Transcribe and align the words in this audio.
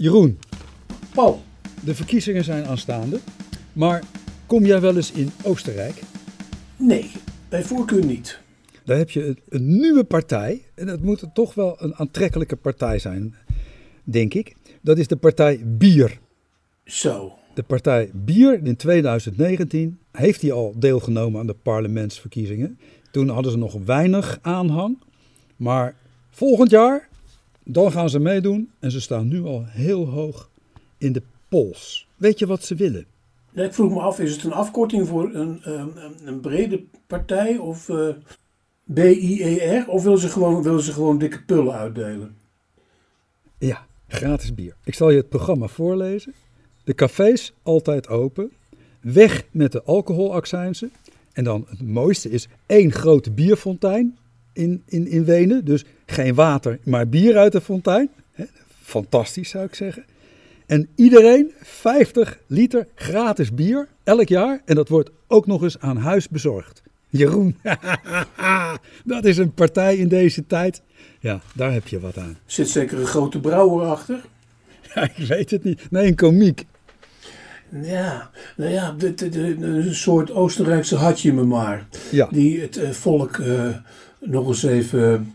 Jeroen, 0.00 0.38
Paul, 1.14 1.42
de 1.84 1.94
verkiezingen 1.94 2.44
zijn 2.44 2.64
aanstaande. 2.64 3.18
Maar 3.72 4.02
kom 4.46 4.64
jij 4.64 4.80
wel 4.80 4.96
eens 4.96 5.12
in 5.12 5.30
Oostenrijk? 5.44 6.02
nee, 6.76 7.10
bij 7.48 7.62
voorkeur 7.62 8.04
niet. 8.04 8.40
Daar 8.84 8.96
heb 8.96 9.10
je 9.10 9.26
een, 9.26 9.38
een 9.48 9.66
nieuwe 9.66 10.04
partij. 10.04 10.64
En 10.74 10.86
dat 10.86 11.00
moet 11.00 11.24
toch 11.34 11.54
wel 11.54 11.76
een 11.78 11.94
aantrekkelijke 11.94 12.56
partij 12.56 12.98
zijn, 12.98 13.34
denk 14.04 14.34
ik. 14.34 14.56
Dat 14.80 14.98
is 14.98 15.06
de 15.06 15.16
partij 15.16 15.60
Bier. 15.64 16.18
Zo, 16.84 17.32
De 17.54 17.62
partij 17.62 18.10
Bier 18.14 18.60
in 18.64 18.76
2019 18.76 19.98
heeft 20.12 20.42
hij 20.42 20.52
al 20.52 20.74
deelgenomen 20.76 21.40
aan 21.40 21.46
de 21.46 21.56
parlementsverkiezingen. 21.62 22.78
Toen 23.10 23.28
hadden 23.28 23.52
ze 23.52 23.58
nog 23.58 23.78
weinig 23.84 24.38
aanhang. 24.42 24.98
Maar 25.56 25.94
volgend 26.30 26.70
jaar, 26.70 27.08
dan 27.72 27.92
gaan 27.92 28.10
ze 28.10 28.18
meedoen. 28.18 28.70
En 28.78 28.90
ze 28.90 29.00
staan 29.00 29.28
nu 29.28 29.44
al 29.44 29.64
heel 29.66 30.06
hoog 30.06 30.50
in 30.98 31.12
de 31.12 31.22
polls. 31.48 32.08
Weet 32.16 32.38
je 32.38 32.46
wat 32.46 32.64
ze 32.64 32.74
willen? 32.74 33.06
Ik 33.52 33.74
vroeg 33.74 33.90
me 33.90 34.00
af, 34.00 34.18
is 34.18 34.32
het 34.32 34.44
een 34.44 34.52
afkorting 34.52 35.08
voor 35.08 35.34
een, 35.34 35.62
ehm, 35.62 35.88
een, 35.94 36.14
een 36.24 36.40
brede 36.40 36.82
partij 37.06 37.56
of 37.56 37.88
eh 37.88 38.08
BIER? 38.84 39.88
Of 39.88 40.02
willen 40.02 40.18
ze, 40.18 40.28
gewoon, 40.28 40.62
willen 40.62 40.82
ze 40.82 40.92
gewoon 40.92 41.18
dikke 41.18 41.42
pullen 41.42 41.74
uitdelen? 41.74 42.36
Ja, 43.58 43.86
gratis 44.08 44.54
bier. 44.54 44.76
Ik 44.84 44.94
zal 44.94 45.10
je 45.10 45.16
het 45.16 45.28
programma 45.28 45.66
voorlezen. 45.66 46.34
De 46.84 46.94
cafés 46.94 47.52
altijd 47.62 48.08
open. 48.08 48.50
Weg 49.00 49.44
met 49.50 49.72
de 49.72 49.82
alcoholaccijnsen. 49.82 50.92
En 51.32 51.44
dan 51.44 51.66
het 51.68 51.82
mooiste 51.82 52.30
is 52.30 52.48
één 52.66 52.92
grote 52.92 53.30
bierfontein 53.30 54.18
in, 54.52 54.82
in, 54.86 55.06
in 55.08 55.24
Wenen. 55.24 55.64
Dus 55.64 55.84
geen 56.06 56.34
water, 56.34 56.78
maar 56.84 57.08
bier 57.08 57.36
uit 57.36 57.52
de 57.52 57.60
fontein. 57.60 58.10
Fantastisch 58.82 59.48
zou 59.48 59.64
ik 59.64 59.74
zeggen. 59.74 60.04
En 60.66 60.88
iedereen 60.94 61.52
50 61.62 62.38
liter 62.46 62.86
gratis 62.94 63.54
bier 63.54 63.88
elk 64.04 64.28
jaar. 64.28 64.60
En 64.64 64.74
dat 64.74 64.88
wordt 64.88 65.10
ook 65.26 65.46
nog 65.46 65.62
eens 65.62 65.78
aan 65.80 65.96
huis 65.96 66.28
bezorgd. 66.28 66.82
Jeroen, 67.08 67.56
dat 69.04 69.24
is 69.24 69.36
een 69.38 69.54
partij 69.54 69.96
in 69.96 70.08
deze 70.08 70.46
tijd. 70.46 70.82
Ja, 71.20 71.40
daar 71.54 71.72
heb 71.72 71.86
je 71.88 72.00
wat 72.00 72.18
aan. 72.18 72.38
Zit 72.46 72.68
zeker 72.68 72.98
een 72.98 73.06
grote 73.06 73.40
brouwer 73.40 73.86
achter? 73.86 74.20
Ja, 74.94 75.02
ik 75.16 75.26
weet 75.26 75.50
het 75.50 75.64
niet. 75.64 75.90
Nee, 75.90 76.06
een 76.06 76.14
komiek. 76.14 76.64
Ja, 77.82 78.30
nou 78.56 78.70
ja, 78.72 78.92
dit- 78.92 79.18
dit- 79.18 79.32
dit- 79.32 79.62
een 79.62 79.94
soort 79.94 80.30
Oostenrijkse 80.30 80.96
hadje 80.96 81.32
me 81.32 81.44
maar. 81.44 81.86
Ja. 82.10 82.28
Die 82.30 82.60
het 82.60 82.76
eh, 82.76 82.90
volk 82.90 83.38
eh, 83.38 83.68
nog 84.20 84.46
eens 84.48 84.62
even 84.62 85.34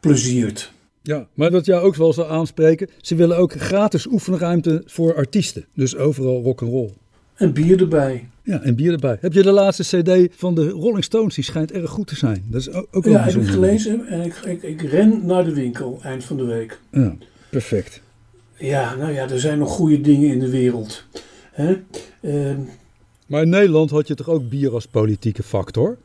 pleziert. 0.00 0.72
ja, 1.02 1.26
maar 1.34 1.50
wat 1.50 1.64
jou 1.66 1.82
ook 1.84 1.94
wel 1.94 2.12
zal 2.12 2.26
aanspreken, 2.28 2.88
ze 3.00 3.14
willen 3.14 3.36
ook 3.36 3.52
gratis 3.52 4.06
oefenruimte 4.06 4.82
voor 4.86 5.14
artiesten. 5.14 5.64
Dus 5.74 5.96
overal 5.96 6.42
rock'n'roll. 6.42 6.90
En 7.34 7.52
bier 7.52 7.80
erbij. 7.80 8.28
Ja, 8.44 8.60
en 8.62 8.74
bier 8.74 8.92
erbij. 8.92 9.16
Heb 9.20 9.32
je 9.32 9.42
de 9.42 9.52
laatste 9.52 10.02
cd 10.02 10.28
van 10.36 10.54
de 10.54 10.68
Rolling 10.68 11.04
Stones? 11.04 11.34
Die 11.34 11.44
schijnt 11.44 11.72
erg 11.72 11.90
goed 11.90 12.06
te 12.06 12.16
zijn. 12.16 12.44
Dat 12.50 12.60
is 12.60 12.70
ook, 12.70 12.86
ook 12.90 13.04
wel 13.04 13.12
Ja, 13.12 13.22
heb 13.24 13.34
ik 13.34 13.46
gelezen 13.48 14.06
en 14.06 14.20
ik, 14.20 14.34
ik, 14.34 14.62
ik 14.62 14.82
ren 14.82 15.26
naar 15.26 15.44
de 15.44 15.54
winkel 15.54 15.98
eind 16.02 16.24
van 16.24 16.36
de 16.36 16.44
week. 16.44 16.80
Ja, 16.90 17.14
perfect. 17.50 18.00
Ja, 18.56 18.94
nou 18.94 19.12
ja, 19.12 19.28
er 19.30 19.40
zijn 19.40 19.58
nog 19.58 19.70
goede 19.70 20.00
dingen 20.00 20.30
in 20.30 20.38
de 20.38 20.50
wereld. 20.50 21.04
Hè? 21.52 21.76
Ehm, 22.20 22.60
Maar 23.26 23.42
in 23.42 23.48
Nederland 23.48 23.90
had 23.90 24.06
je 24.08 24.14
toch 24.14 24.28
ook 24.28 24.48
bier 24.48 24.72
als 24.72 24.86
politieke 24.86 25.42
factor? 25.42 25.96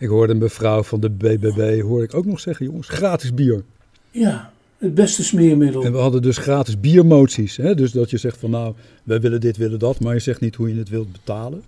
Ik 0.00 0.08
hoorde 0.08 0.32
een 0.32 0.38
mevrouw 0.38 0.82
van 0.82 1.00
de 1.00 1.10
BBB, 1.10 1.80
hoor 1.80 2.02
ik 2.02 2.14
ook 2.14 2.24
nog 2.24 2.40
zeggen, 2.40 2.66
jongens, 2.66 2.88
gratis 2.88 3.34
bier. 3.34 3.64
ja, 4.10 4.52
het 4.78 4.94
beste 4.94 5.24
smeermiddel. 5.24 5.82
En 5.84 5.92
we 5.92 5.98
hadden 5.98 6.22
dus 6.22 6.36
gratis 6.36 6.80
biermoties. 6.80 7.56
Hè? 7.56 7.74
Dus 7.74 7.92
dat 7.92 8.10
je 8.10 8.16
zegt 8.16 8.38
van 8.38 8.50
nou, 8.50 8.74
wij 9.04 9.20
willen 9.20 9.40
dit, 9.40 9.56
willen 9.56 9.78
dat, 9.78 10.00
maar 10.00 10.14
je 10.14 10.20
zegt 10.20 10.40
niet 10.40 10.54
hoe 10.54 10.68
je 10.68 10.78
het 10.78 10.88
wilt 10.88 11.12
betalen. 11.12 11.62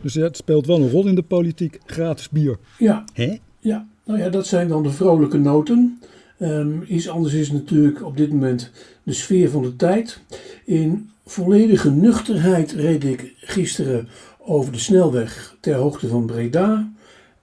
Dus 0.00 0.14
ja, 0.14 0.22
het 0.22 0.36
speelt 0.36 0.66
wel 0.66 0.80
een 0.80 0.90
rol 0.90 1.06
in 1.06 1.14
de 1.14 1.22
politiek, 1.22 1.78
gratis 1.86 2.28
bier. 2.28 2.58
Ja, 2.78 3.04
Hè? 3.12 3.38
ja, 3.58 3.86
nou 4.04 4.18
ja, 4.18 4.28
dat 4.28 4.46
zijn 4.46 4.68
dan 4.68 4.82
de 4.82 4.90
vrolijke 4.90 5.38
noten. 5.38 6.00
Ehm, 6.38 6.70
iets 6.86 7.08
anders 7.08 7.34
is 7.34 7.52
natuurlijk 7.52 8.04
op 8.04 8.16
dit 8.16 8.30
moment 8.30 8.70
de 9.02 9.12
sfeer 9.12 9.50
van 9.50 9.62
de 9.62 9.76
tijd. 9.76 10.20
In 10.64 11.10
volledige 11.26 11.90
nuchterheid 11.90 12.72
reed 12.72 13.04
ik 13.04 13.32
gisteren 13.36 14.08
over 14.38 14.72
de 14.72 14.78
snelweg 14.78 15.56
ter 15.60 15.74
hoogte 15.74 16.08
van 16.08 16.26
Breda. 16.26 16.92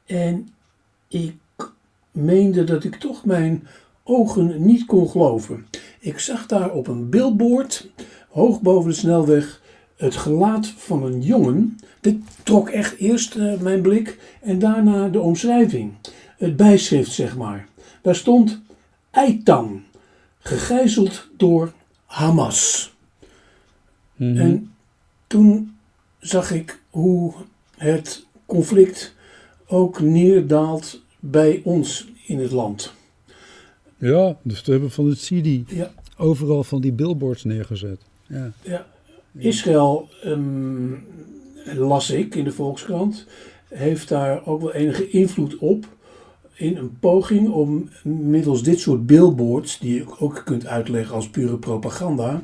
En 0.07 0.49
ik 1.07 1.35
meende 2.11 2.63
dat 2.63 2.83
ik 2.83 2.95
toch 2.95 3.25
mijn 3.25 3.67
ogen 4.03 4.65
niet 4.65 4.85
kon 4.85 5.09
geloven. 5.09 5.67
Ik 5.99 6.19
zag 6.19 6.45
daar 6.45 6.71
op 6.71 6.87
een 6.87 7.09
billboard, 7.09 7.89
hoog 8.29 8.61
boven 8.61 8.89
de 8.89 8.95
snelweg, 8.95 9.61
het 9.97 10.15
gelaat 10.15 10.67
van 10.67 11.03
een 11.03 11.21
jongen. 11.21 11.77
Dit 12.01 12.17
trok 12.43 12.69
echt 12.69 12.97
eerst 12.97 13.35
eh, 13.35 13.59
mijn 13.59 13.81
blik 13.81 14.19
en 14.41 14.59
daarna 14.59 15.07
de 15.07 15.19
omschrijving. 15.19 15.93
Het 16.37 16.55
bijschrift, 16.55 17.11
zeg 17.11 17.37
maar. 17.37 17.67
Daar 18.01 18.15
stond 18.15 18.61
Eitan, 19.11 19.83
gegijzeld 20.39 21.27
door 21.37 21.73
Hamas. 22.05 22.93
Mhm. 24.15 24.37
En 24.37 24.73
toen 25.27 25.77
zag 26.19 26.51
ik 26.51 26.79
hoe 26.89 27.33
het 27.77 28.25
conflict 28.45 29.15
ook 29.67 29.99
neerdaalt 29.99 31.01
bij 31.19 31.61
ons 31.63 32.07
in 32.25 32.39
het 32.39 32.51
land. 32.51 32.93
Ja, 33.97 34.37
dus 34.41 34.61
we 34.61 34.71
hebben 34.71 34.91
van 34.91 35.09
het 35.09 35.19
CD 35.19 35.71
Ja, 35.71 35.91
overal 36.17 36.63
van 36.63 36.81
die 36.81 36.91
billboards 36.91 37.43
neergezet. 37.43 37.99
Ja. 38.27 38.51
ja. 38.61 38.85
Israël, 39.37 40.09
ehm, 40.23 40.93
las 41.75 42.09
ik 42.09 42.35
in 42.35 42.43
de 42.43 42.51
Volkskrant, 42.51 43.25
heeft 43.67 44.09
daar 44.09 44.45
ook 44.45 44.61
wel 44.61 44.73
enige 44.73 45.09
invloed 45.09 45.57
op. 45.57 45.85
In 46.53 46.77
een 46.77 46.97
poging 46.99 47.49
om 47.49 47.89
middels 48.03 48.63
dit 48.63 48.79
soort 48.79 49.05
billboards, 49.05 49.79
die 49.79 49.93
je 49.93 50.05
ook 50.19 50.41
kunt 50.45 50.65
uitleggen 50.65 51.15
als 51.15 51.29
pure 51.29 51.57
propaganda, 51.57 52.43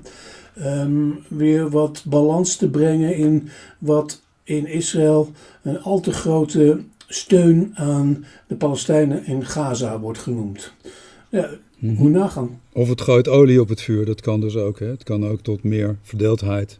ehm, 0.55 1.09
weer 1.27 1.69
wat 1.69 2.03
balans 2.07 2.55
te 2.55 2.69
brengen 2.69 3.15
in 3.15 3.49
wat 3.77 4.21
in 4.43 4.65
Israël 4.65 5.31
een 5.61 5.81
al 5.81 5.99
te 5.99 6.11
grote 6.11 6.79
steun 7.13 7.71
aan 7.75 8.25
de 8.47 8.55
Palestijnen 8.55 9.25
in 9.25 9.45
Gaza 9.45 9.99
wordt 9.99 10.19
genoemd. 10.19 10.73
Ja, 11.29 11.49
Mhm. 11.77 11.95
hoe 11.95 12.09
nagaan. 12.09 12.61
Of 12.73 12.89
het 12.89 13.01
gooit 13.01 13.27
olie 13.27 13.61
op 13.61 13.69
het 13.69 13.81
vuur, 13.81 14.05
dat 14.05 14.21
kan 14.21 14.39
dus 14.41 14.55
ook. 14.55 14.79
Hè? 14.79 14.85
Het 14.85 15.03
kan 15.03 15.27
ook 15.27 15.41
tot 15.41 15.63
meer 15.63 15.97
verdeeldheid 16.01 16.79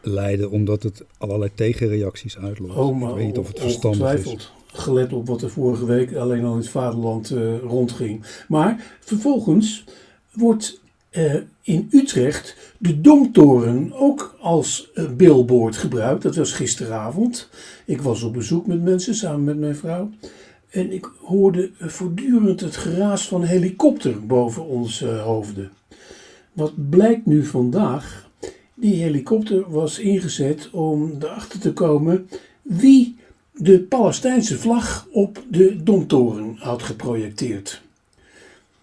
leiden, 0.00 0.50
omdat 0.50 0.82
het 0.82 1.04
allerlei 1.18 1.50
tegenreacties 1.54 2.38
uitlokt. 2.38 2.74
Oh, 2.74 3.00
maar 3.00 3.10
Ik 3.10 3.16
weet 3.16 3.26
niet 3.26 3.38
of 3.38 3.48
het 3.48 3.60
verstandig 3.60 4.14
is. 4.26 4.52
Gelet 4.66 5.12
op 5.12 5.26
wat 5.26 5.42
er 5.42 5.50
vorige 5.50 5.84
week 5.84 6.14
alleen 6.14 6.44
al 6.44 6.52
in 6.52 6.58
het 6.58 6.68
vaderland 6.68 7.30
eh, 7.30 7.58
rondging. 7.58 8.44
Maar 8.48 8.96
vervolgens 9.00 9.84
wordt 10.32 10.80
eh, 11.12 11.34
in 11.62 11.88
Utrecht 11.90 12.56
de 12.78 13.00
Domtoren 13.00 13.92
ook 13.92 14.36
als 14.40 14.90
eh, 14.94 15.04
billboard 15.10 15.76
gebruikt. 15.76 16.22
Dat 16.22 16.36
was 16.36 16.52
gisteravond. 16.52 17.48
Ik 17.84 18.02
was 18.02 18.22
op 18.22 18.32
bezoek 18.32 18.66
met 18.66 18.82
mensen 18.82 19.14
samen 19.14 19.44
met 19.44 19.58
mijn 19.58 19.76
vrouw. 19.76 20.10
En 20.70 20.92
ik 20.92 21.10
hoorde 21.20 21.70
eh, 21.78 21.88
voortdurend 21.88 22.60
het 22.60 22.76
geraas 22.76 23.28
van 23.28 23.40
een 23.40 23.48
helikopter 23.48 24.26
boven 24.26 24.66
onze 24.66 25.06
hoofden. 25.06 25.70
Wat 26.52 26.90
blijkt 26.90 27.26
nu 27.26 27.44
vandaag? 27.44 28.30
Die 28.74 29.02
helikopter 29.02 29.70
was 29.70 29.98
ingezet 29.98 30.70
om 30.70 31.16
erachter 31.20 31.60
te 31.60 31.72
komen 31.72 32.28
wie 32.62 33.16
de 33.52 33.80
Palestijnse 33.80 34.58
vlag 34.58 35.06
op 35.10 35.42
de 35.50 35.82
Domtoren 35.82 36.56
had 36.58 36.82
geprojecteerd. 36.82 37.82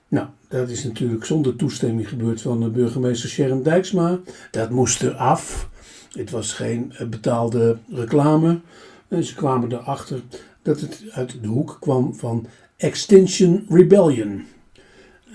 Nou, 0.08 0.28
dat 0.50 0.70
is 0.70 0.84
natuurlijk 0.84 1.26
zonder 1.26 1.56
toestemming 1.56 2.10
gebeurd 2.10 2.42
van 2.42 2.60
de 2.60 2.70
burgemeester 2.70 3.30
Sharon 3.30 3.64
Dijksma. 3.64 4.20
Dat 4.52 4.70
moest 4.70 5.02
er 5.02 5.14
af. 5.14 5.70
Het 6.12 6.30
was 6.30 6.54
geen 6.54 6.94
eh, 6.94 7.08
betaalde 7.08 7.78
reclame. 7.94 8.60
En 9.08 9.24
ze 9.24 9.36
kwamen 9.36 9.72
erachter 9.72 10.22
dat 10.62 10.82
het 10.82 11.04
uit 11.12 11.38
de 11.42 11.48
hoek 11.48 11.78
kwam 11.80 12.14
van 12.14 12.48
Extinction 12.78 13.66
Rebellion. 13.70 14.46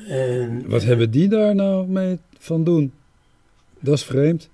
En 0.08 0.68
Wat 0.68 0.82
hebben 0.82 1.10
die 1.10 1.28
daar 1.28 1.54
nou 1.54 1.86
mee 1.88 2.18
van 2.38 2.64
doen? 2.64 2.92
Dat 3.80 3.94
is 3.94 4.04
vreemd. 4.04 4.48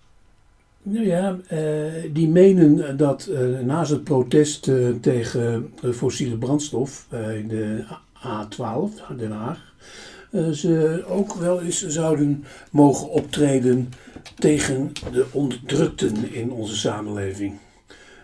Nou 0.83 1.07
ja, 1.07 1.39
eh, 1.49 2.13
die 2.13 2.29
menen 2.29 2.97
dat 2.97 3.27
eh, 3.27 3.59
naast 3.59 3.91
het 3.91 4.05
protest 4.05 4.69
eh, 4.69 4.89
tegen 5.01 5.73
eh, 5.83 5.91
fossiele 5.91 6.37
brandstof 6.37 7.07
eh, 7.11 7.39
in 7.39 7.49
de 7.49 7.85
A12, 8.27 9.17
Den 9.17 9.31
Haag, 9.31 9.57
eh, 9.57 10.20
ze 10.53 11.05
ook 11.09 11.35
wel 11.35 11.63
eens 11.63 11.87
zouden 11.87 12.45
mogen 12.71 13.11
optreden 13.11 13.89
tegen 14.39 14.93
de 15.13 15.27
onderdrukten 15.33 16.33
in 16.33 16.53
onze 16.53 16.77
samenleving. 16.77 17.59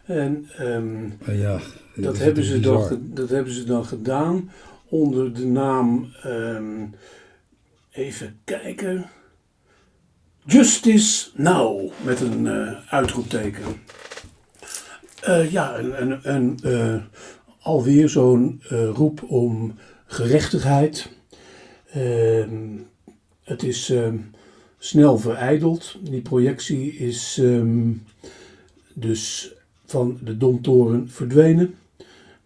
En 0.04 0.48
ehm, 0.56 1.10
Eh, 1.24 1.40
ja, 1.40 1.60
dat, 1.94 2.18
hebben 2.18 2.44
ze 2.44 2.58
bizar. 2.58 2.88
dan, 2.88 3.00
dat 3.02 3.28
hebben 3.28 3.52
ze 3.52 3.64
dan 3.64 3.84
gedaan 3.84 4.50
onder 4.88 5.34
de 5.34 5.46
naam, 5.46 6.12
ehm, 6.22 6.86
even 7.90 8.38
kijken, 8.44 9.06
Justice 10.44 11.30
now, 11.34 11.90
met 12.04 12.20
een 12.20 12.44
uh, 12.44 12.72
uitroepteken. 12.88 13.64
Uh, 15.28 15.52
ja, 15.52 15.78
een, 15.78 16.00
een, 16.22 16.58
een 16.62 17.02
alweer 17.60 18.08
zo'n 18.08 18.62
roep 18.94 19.22
om 19.22 19.74
gerechtigheid. 20.06 21.08
Ehm, 21.96 22.78
het 23.42 23.62
is 23.62 23.90
ehm, 23.90 24.16
snel 24.78 25.18
verijdeld. 25.18 25.96
Die 26.00 26.20
projectie 26.20 26.92
is 26.92 27.38
ehm, 27.42 27.92
dus 28.94 29.54
van 29.86 30.18
de 30.22 30.36
Domtoren 30.36 31.08
verdwenen. 31.08 31.74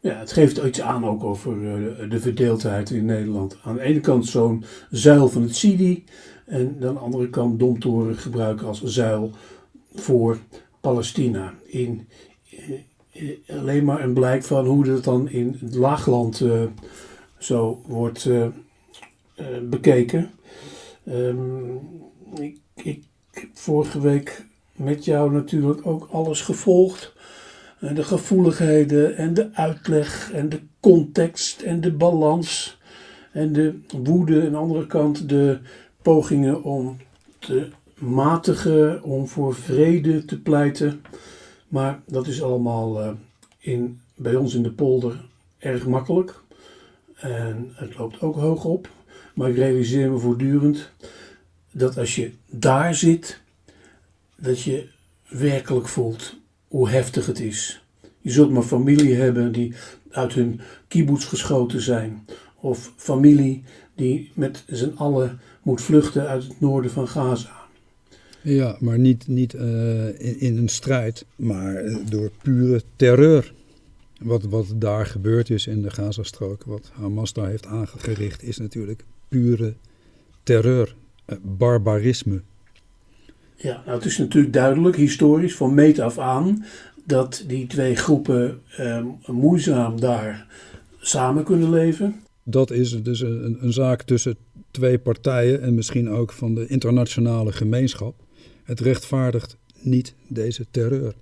Ja, 0.00 0.18
het 0.18 0.32
geeft 0.32 0.56
iets 0.56 0.80
aan 0.80 1.04
ook 1.04 1.24
over 1.24 1.56
uh, 1.56 2.10
de 2.10 2.20
verdeeldheid 2.20 2.90
in 2.90 3.04
Nederland. 3.04 3.58
Aan 3.62 3.74
de 3.74 3.80
ene 3.80 4.00
kant 4.00 4.26
zo'n 4.26 4.64
zuil 4.90 5.28
van 5.28 5.42
het 5.42 5.56
Sidi. 5.56 6.04
En 6.46 6.66
aan 6.82 6.94
de 6.94 6.98
andere 6.98 7.30
kant 7.30 7.58
Domtoren 7.58 8.16
gebruiken 8.16 8.66
als 8.66 8.82
zuil 8.82 9.30
voor 9.94 10.38
Palestina. 10.80 11.54
In, 11.66 12.08
uh, 13.14 13.58
alleen 13.58 13.84
maar 13.84 14.04
een 14.04 14.14
blijk 14.14 14.44
van 14.44 14.66
hoe 14.66 14.84
dat 14.84 15.04
dan 15.04 15.28
in 15.28 15.56
het 15.60 15.74
laagland 15.74 16.40
uh, 16.40 16.62
zo 17.38 17.82
wordt 17.86 18.28
bekeken. 19.62 20.30
Um, 21.08 21.80
ik, 22.34 22.58
ik 22.74 23.04
heb 23.30 23.48
vorige 23.52 24.00
week 24.00 24.44
met 24.76 25.04
jou 25.04 25.32
natuurlijk 25.32 25.86
ook 25.86 26.08
alles 26.10 26.40
gevolgd. 26.40 27.12
De 27.94 28.02
gevoeligheden 28.02 29.16
en 29.16 29.34
de 29.34 29.54
uitleg 29.54 30.32
en 30.32 30.48
de 30.48 30.60
context 30.80 31.60
en 31.60 31.80
de 31.80 31.92
balans. 31.92 32.78
En 33.32 33.52
de 33.52 33.80
woede 34.02 34.44
aan 34.44 34.50
de 34.50 34.56
andere 34.56 34.86
kant 34.86 35.28
de 35.28 35.58
pogingen 36.02 36.62
om 36.62 36.96
te 37.38 37.68
matigen, 37.98 39.02
om 39.02 39.28
voor 39.28 39.54
vrede 39.54 40.24
te 40.24 40.40
pleiten. 40.40 41.02
Maar 41.68 42.00
dat 42.06 42.26
is 42.26 42.42
allemaal 42.42 43.02
uh, 43.02 43.10
in, 43.58 44.00
bij 44.14 44.34
ons 44.34 44.54
in 44.54 44.62
de 44.62 44.72
polder 44.72 45.24
erg 45.58 45.86
makkelijk. 45.86 46.40
En 47.14 47.70
het 47.74 47.98
loopt 47.98 48.20
ook 48.20 48.34
hoog 48.34 48.64
op. 48.64 48.88
Maar 49.34 49.50
ik 49.50 49.56
realiseer 49.56 50.10
me 50.10 50.18
voortdurend 50.18 50.90
dat 51.72 51.98
als 51.98 52.14
je 52.14 52.30
daar 52.50 52.94
zit, 52.94 53.40
dat 54.36 54.62
je 54.62 54.88
werkelijk 55.28 55.88
voelt 55.88 56.36
hoe 56.68 56.88
heftig 56.88 57.26
het 57.26 57.40
is. 57.40 57.84
Je 58.20 58.30
zult 58.30 58.50
maar 58.50 58.62
familie 58.62 59.14
hebben 59.14 59.52
die 59.52 59.74
uit 60.10 60.32
hun 60.32 60.60
kibbutz 60.88 61.28
geschoten 61.28 61.80
zijn. 61.80 62.26
Of 62.60 62.92
familie 62.96 63.62
die 63.94 64.30
met 64.34 64.64
z'n 64.66 64.92
allen 64.96 65.40
moet 65.62 65.82
vluchten 65.82 66.28
uit 66.28 66.42
het 66.42 66.60
noorden 66.60 66.90
van 66.90 67.08
Gaza. 67.08 67.60
Ja, 68.42 68.76
maar 68.80 68.98
niet, 68.98 69.28
niet 69.28 69.54
in, 69.54 70.40
in, 70.40 70.56
een 70.56 70.68
strijd, 70.68 71.24
maar 71.36 71.74
eh, 71.74 71.96
door 72.08 72.30
pure 72.42 72.82
terreur. 72.96 73.52
Wat, 74.20 74.42
wat 74.42 74.66
daar 74.74 75.06
gebeurd 75.06 75.50
is 75.50 75.66
in 75.66 75.82
de 75.82 75.90
Gazastrook, 75.90 76.64
wat 76.64 76.90
Hamas 76.92 77.32
daar 77.32 77.48
heeft 77.48 77.66
aangericht, 77.66 78.42
is 78.42 78.58
natuurlijk 78.58 79.04
pure 79.30 79.74
terreur, 80.42 80.94
uh, 81.26 81.36
barbarisme. 81.42 82.42
Ja, 83.56 83.82
nou, 83.86 83.96
het 83.96 84.04
is 84.04 84.18
natuurlijk 84.18 84.52
duidelijk, 84.52 84.96
historisch, 84.96 85.54
van 85.56 85.74
meet 85.74 86.00
af 86.00 86.18
aan, 86.18 86.64
dat 87.04 87.44
die 87.46 87.66
twee 87.66 87.94
groepen 87.94 88.60
eh, 88.76 89.04
moeizaam 89.26 90.00
daar 90.00 90.46
samen 90.98 91.44
kunnen 91.44 91.70
leven. 91.70 92.20
Dat 92.42 92.70
is 92.70 93.02
dus 93.02 93.20
een, 93.20 93.58
een 93.60 93.72
zaak 93.72 94.02
tussen 94.02 94.36
twee 94.70 94.98
partijen 94.98 95.62
en 95.62 95.74
misschien 95.74 96.08
ook 96.08 96.32
van 96.32 96.54
de 96.54 96.66
internationale 96.66 97.52
gemeenschap. 97.52 98.14
Het 98.64 98.80
rechtvaardigt 98.80 99.56
niet 99.80 100.14
deze 100.28 100.66
terreur. 100.70 101.14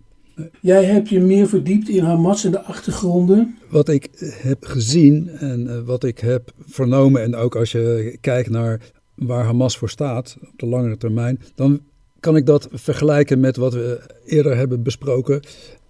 Jij 0.60 0.84
hebt 0.84 1.08
je 1.08 1.20
meer 1.20 1.48
verdiept 1.48 1.88
in 1.88 2.04
Hamas 2.04 2.44
en 2.44 2.50
de 2.50 2.62
achtergronden. 2.62 3.58
Wat 3.68 3.88
ik 3.88 4.08
heb 4.42 4.64
gezien 4.64 5.28
en 5.28 5.60
uh, 5.60 5.80
wat 5.80 6.04
ik 6.04 6.18
heb 6.18 6.52
vernomen, 6.66 7.22
en 7.22 7.34
ook 7.34 7.56
als 7.56 7.72
je 7.72 8.16
kijkt 8.20 8.50
naar 8.50 8.80
waar 9.14 9.44
Hamas 9.44 9.78
voor 9.78 9.90
staat 9.90 10.36
op 10.40 10.58
de 10.58 10.66
langere 10.66 10.96
termijn, 10.96 11.40
dan 11.54 11.80
kan 12.20 12.36
ik 12.36 12.46
dat 12.46 12.68
vergelijken 12.72 13.40
met 13.40 13.56
wat 13.56 13.72
we 13.72 14.00
eerder 14.26 14.56
hebben 14.56 14.82
besproken. 14.82 15.40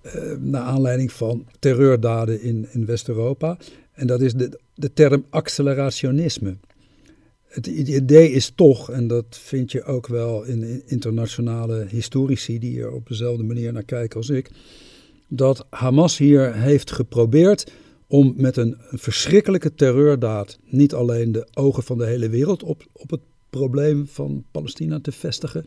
Uh, 0.07 0.13
naar 0.41 0.63
aanleiding 0.63 1.13
van 1.13 1.47
terreurdaden 1.59 2.43
in, 2.43 2.67
in 2.71 2.87
West-Europa. 2.87 3.57
En 3.93 4.07
dat 4.07 4.21
is 4.21 4.35
de, 4.35 4.59
de 4.75 4.93
term 4.93 5.25
accelerationisme. 5.31 6.57
Het 7.49 7.67
idee 7.67 8.31
is 8.31 8.53
toch, 8.55 8.91
en 8.91 9.07
dat 9.07 9.27
vind 9.31 9.73
je 9.73 9.85
ook 9.85 10.07
wel 10.07 10.45
in 10.45 10.83
internationale 10.87 11.87
historici 11.89 12.59
die 12.59 12.81
er 12.81 12.93
op 12.93 13.09
dezelfde 13.09 13.43
manier 13.43 13.73
naar 13.73 13.85
kijken 13.85 14.17
als 14.17 14.29
ik, 14.29 14.51
dat 15.29 15.67
Hamas 15.71 16.19
hier 16.19 16.55
heeft 16.55 16.93
geprobeerd 16.93 17.73
om 18.07 18.35
met 18.37 18.57
een 18.57 18.77
verschrikkelijke 18.79 19.75
terreurdaad 19.75 20.59
niet 20.65 20.95
alleen 20.95 21.33
de 21.33 21.47
ogen 21.55 21.83
van 21.83 21.99
de 21.99 22.07
hele 22.07 22.29
wereld 22.29 22.63
op, 22.63 22.87
op 22.93 23.11
het 23.11 23.21
probleem 23.51 24.07
van 24.07 24.45
Palestina 24.51 25.01
te 25.01 25.13
vestigen, 25.13 25.67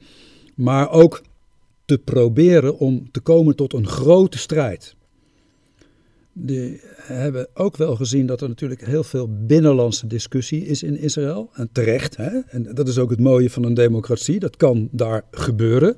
maar 0.55 0.91
ook 0.91 1.21
te 1.85 1.97
proberen 1.97 2.77
om 2.77 3.11
te 3.11 3.19
komen 3.19 3.55
tot 3.55 3.73
een 3.73 3.87
grote 3.87 4.37
strijd. 4.37 4.95
Die 6.33 6.79
hebben 6.95 7.47
ook 7.53 7.77
wel 7.77 7.95
gezien 7.95 8.25
dat 8.25 8.41
er 8.41 8.47
natuurlijk 8.47 8.85
heel 8.85 9.03
veel 9.03 9.29
binnenlandse 9.45 10.07
discussie 10.07 10.65
is 10.65 10.83
in 10.83 10.97
Israël. 10.97 11.49
En 11.53 11.69
terecht, 11.71 12.17
hè? 12.17 12.39
en 12.47 12.67
dat 12.73 12.87
is 12.87 12.97
ook 12.97 13.09
het 13.09 13.19
mooie 13.19 13.49
van 13.49 13.63
een 13.63 13.73
democratie, 13.73 14.39
dat 14.39 14.57
kan 14.57 14.89
daar 14.91 15.23
gebeuren. 15.31 15.95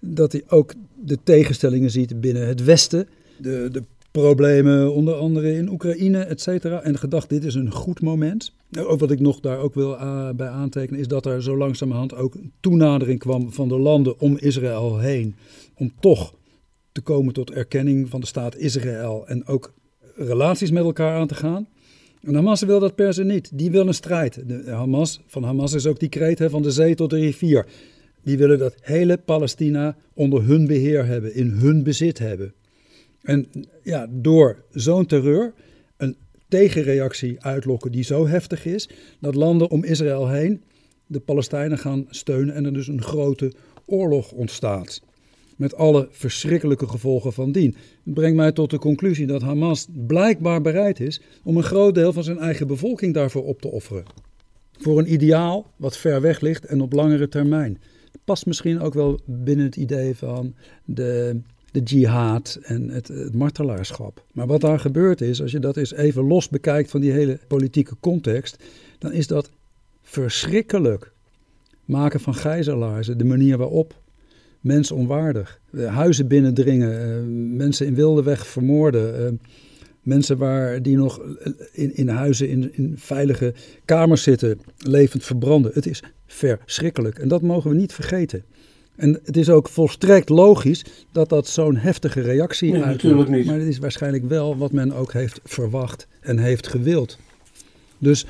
Dat 0.00 0.32
hij 0.32 0.42
ook 0.48 0.74
de 1.04 1.18
tegenstellingen 1.22 1.90
ziet 1.90 2.20
binnen 2.20 2.46
het 2.46 2.64
Westen. 2.64 3.08
De, 3.36 3.68
de 3.72 3.82
problemen 4.10 4.94
onder 4.94 5.14
andere 5.14 5.54
in 5.54 5.68
Oekraïne, 5.70 6.18
et 6.18 6.40
cetera. 6.40 6.82
En 6.82 6.98
gedacht, 6.98 7.28
dit 7.28 7.44
is 7.44 7.54
een 7.54 7.70
goed 7.70 8.00
moment. 8.00 8.52
Nou, 8.68 8.86
ook 8.86 9.00
wat 9.00 9.10
ik 9.10 9.20
nog 9.20 9.40
daar 9.40 9.58
ook 9.58 9.74
wil 9.74 9.92
uh, 9.92 10.30
bij 10.30 10.48
aantekenen, 10.48 11.00
is 11.00 11.08
dat 11.08 11.26
er 11.26 11.42
zo 11.42 11.56
langzamerhand 11.56 12.14
ook 12.14 12.34
toenadering 12.60 13.18
kwam 13.18 13.52
van 13.52 13.68
de 13.68 13.78
landen 13.78 14.20
om 14.20 14.36
Israël 14.38 14.98
heen. 14.98 15.34
Om 15.74 15.92
toch 16.00 16.34
te 16.96 17.02
komen 17.02 17.34
tot 17.34 17.50
erkenning 17.50 18.08
van 18.08 18.20
de 18.20 18.26
staat 18.26 18.56
Israël 18.56 19.26
en 19.26 19.46
ook 19.46 19.72
relaties 20.14 20.70
met 20.70 20.84
elkaar 20.84 21.18
aan 21.18 21.26
te 21.26 21.34
gaan. 21.34 21.68
En 22.22 22.34
Hamas 22.34 22.62
wil 22.62 22.80
dat 22.80 22.94
per 22.94 23.14
se 23.14 23.24
niet. 23.24 23.50
Die 23.58 23.70
wil 23.70 23.86
een 23.86 23.94
strijd. 23.94 24.48
De 24.48 24.70
Hamas, 24.70 25.20
van 25.26 25.42
Hamas 25.42 25.72
is 25.72 25.86
ook 25.86 26.00
die 26.00 26.08
kreet 26.08 26.40
van 26.50 26.62
de 26.62 26.70
zee 26.70 26.94
tot 26.94 27.10
de 27.10 27.18
rivier. 27.18 27.66
Die 28.22 28.38
willen 28.38 28.58
dat 28.58 28.74
hele 28.80 29.16
Palestina 29.16 29.96
onder 30.14 30.44
hun 30.44 30.66
beheer 30.66 31.06
hebben, 31.06 31.34
in 31.34 31.48
hun 31.48 31.82
bezit 31.82 32.18
hebben. 32.18 32.54
En 33.22 33.46
ja, 33.82 34.06
door 34.10 34.64
zo'n 34.70 35.06
terreur 35.06 35.52
een 35.96 36.16
tegenreactie 36.48 37.42
uitlokken 37.42 37.92
die 37.92 38.04
zo 38.04 38.26
heftig 38.26 38.66
is, 38.66 38.88
dat 39.20 39.34
landen 39.34 39.70
om 39.70 39.84
Israël 39.84 40.28
heen 40.28 40.62
de 41.06 41.20
Palestijnen 41.20 41.78
gaan 41.78 42.06
steunen 42.08 42.54
en 42.54 42.64
er 42.64 42.72
dus 42.72 42.88
een 42.88 43.02
grote 43.02 43.52
oorlog 43.84 44.32
ontstaat. 44.32 45.02
Met 45.56 45.74
alle 45.74 46.08
verschrikkelijke 46.10 46.88
gevolgen 46.88 47.32
van 47.32 47.52
dien. 47.52 47.76
Brengt 48.02 48.36
mij 48.36 48.52
tot 48.52 48.70
de 48.70 48.78
conclusie 48.78 49.26
dat 49.26 49.42
Hamas 49.42 49.86
blijkbaar 50.06 50.60
bereid 50.60 51.00
is 51.00 51.20
om 51.44 51.56
een 51.56 51.62
groot 51.62 51.94
deel 51.94 52.12
van 52.12 52.24
zijn 52.24 52.38
eigen 52.38 52.66
bevolking 52.66 53.14
daarvoor 53.14 53.44
op 53.44 53.60
te 53.60 53.68
offeren. 53.68 54.04
Voor 54.78 54.98
een 54.98 55.12
ideaal 55.12 55.72
wat 55.76 55.96
ver 55.96 56.20
weg 56.20 56.40
ligt 56.40 56.64
en 56.64 56.80
op 56.80 56.92
langere 56.92 57.28
termijn. 57.28 57.80
Past 58.24 58.46
misschien 58.46 58.80
ook 58.80 58.94
wel 58.94 59.20
binnen 59.24 59.64
het 59.64 59.76
idee 59.76 60.16
van 60.16 60.54
de 60.84 61.40
de 61.76 61.82
jihad 61.82 62.58
en 62.62 62.88
het, 62.88 63.08
het, 63.08 63.34
martelaarschap. 63.34 64.24
Maar 64.32 64.46
wat 64.46 64.60
daar 64.60 64.78
gebeurd 64.78 65.20
is, 65.20 65.42
als 65.42 65.50
je 65.50 65.58
dat 65.58 65.76
eens 65.76 65.92
even 65.92 66.26
los 66.26 66.48
bekijkt 66.48 66.90
van 66.90 67.00
die 67.00 67.12
hele 67.12 67.38
politieke 67.48 67.96
context, 68.00 68.56
dan 68.98 69.12
is 69.12 69.26
dat 69.26 69.50
verschrikkelijk. 70.02 71.12
Maken 71.84 72.20
van 72.20 72.34
gijzelaars, 72.34 73.06
de 73.06 73.24
manier 73.24 73.56
waarop 73.56 74.02
mensen 74.66 74.96
onwaardig, 74.96 75.60
huizen 75.76 76.28
binnendringen, 76.28 77.00
eh, 77.02 77.20
mensen 77.56 77.86
in 77.86 77.94
wilde 77.94 78.22
weg 78.22 78.46
vermoorden, 78.46 79.26
eh, 79.26 79.32
mensen 80.02 80.38
waar 80.38 80.82
die 80.82 80.96
nog 80.96 81.20
in, 81.72 81.96
in 81.96 82.08
huizen 82.08 82.48
in, 82.48 82.74
in 82.74 82.94
veilige 82.96 83.54
kamers 83.84 84.22
zitten, 84.22 84.60
levend 84.76 85.24
verbranden. 85.24 85.70
Het 85.74 85.86
is 85.86 86.02
verschrikkelijk 86.26 87.18
en 87.18 87.28
dat 87.28 87.42
mogen 87.42 87.70
we 87.70 87.76
niet 87.76 87.92
vergeten. 87.92 88.44
En 88.96 89.20
het 89.24 89.36
is 89.36 89.50
ook 89.50 89.68
volstrekt 89.68 90.28
logisch 90.28 90.84
dat 91.12 91.28
dat 91.28 91.46
zo'n 91.46 91.76
heftige 91.76 92.20
reactie 92.20 92.72
nee, 92.72 92.80
natuurlijk 92.80 93.28
niet. 93.28 93.46
Maar 93.46 93.58
het 93.58 93.68
is 93.68 93.78
waarschijnlijk 93.78 94.28
wel 94.28 94.56
wat 94.56 94.72
men 94.72 94.92
ook 94.92 95.12
heeft 95.12 95.40
verwacht 95.44 96.06
en 96.20 96.38
heeft 96.38 96.66
gewild. 96.66 97.18
Dus 97.98 98.26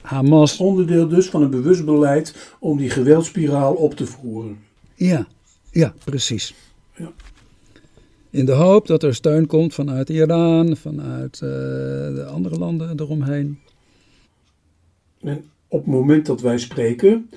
Hamas... 0.00 0.56
Onderdeel 0.56 1.08
dus 1.08 1.26
van 1.28 1.42
een 1.42 1.50
bewust 1.50 1.84
beleid 1.84 2.54
om 2.58 2.78
die 2.78 2.90
geweldspiraal 2.90 3.74
op 3.74 3.94
te 3.94 4.06
voeren. 4.06 4.58
Ja, 4.94 5.26
ja 5.76 5.94
precies. 6.04 6.54
Ja. 6.96 7.12
In 8.30 8.44
de 8.44 8.52
hoop 8.52 8.86
dat 8.86 9.02
er 9.02 9.14
steun 9.14 9.46
komt 9.46 9.74
vanuit 9.74 10.08
Iran, 10.08 10.76
vanuit 10.76 11.34
uh, 11.34 11.50
de 12.10 12.26
andere 12.30 12.58
landen 12.58 13.00
eromheen. 13.00 13.58
En 15.20 15.44
op 15.68 15.78
het 15.84 15.94
moment 15.94 16.26
dat 16.26 16.40
wij 16.40 16.58
spreken, 16.58 17.30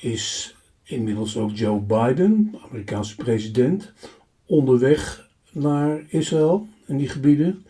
is 0.00 0.56
inmiddels 0.84 1.36
ook 1.36 1.56
Joe 1.56 1.80
Biden, 1.80 2.54
Amerikaanse 2.68 3.16
president, 3.16 3.92
onderweg 4.46 5.28
naar 5.52 6.04
Israël 6.08 6.66
en 6.86 6.96
die 6.96 7.08
gebieden. 7.08 7.64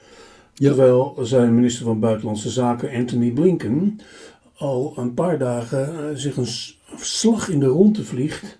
Terwijl 0.54 1.18
zijn 1.22 1.54
minister 1.54 1.84
van 1.84 2.00
Buitenlandse 2.00 2.50
Zaken, 2.50 2.94
Anthony 2.94 3.30
Blinken, 3.30 4.00
al 4.56 4.92
een 4.96 5.14
paar 5.14 5.38
dagen 5.38 6.18
zich 6.18 6.36
een 6.36 6.78
slag 6.96 7.48
in 7.48 7.60
de 7.60 7.66
ronde 7.66 8.04
vliegt 8.04 8.58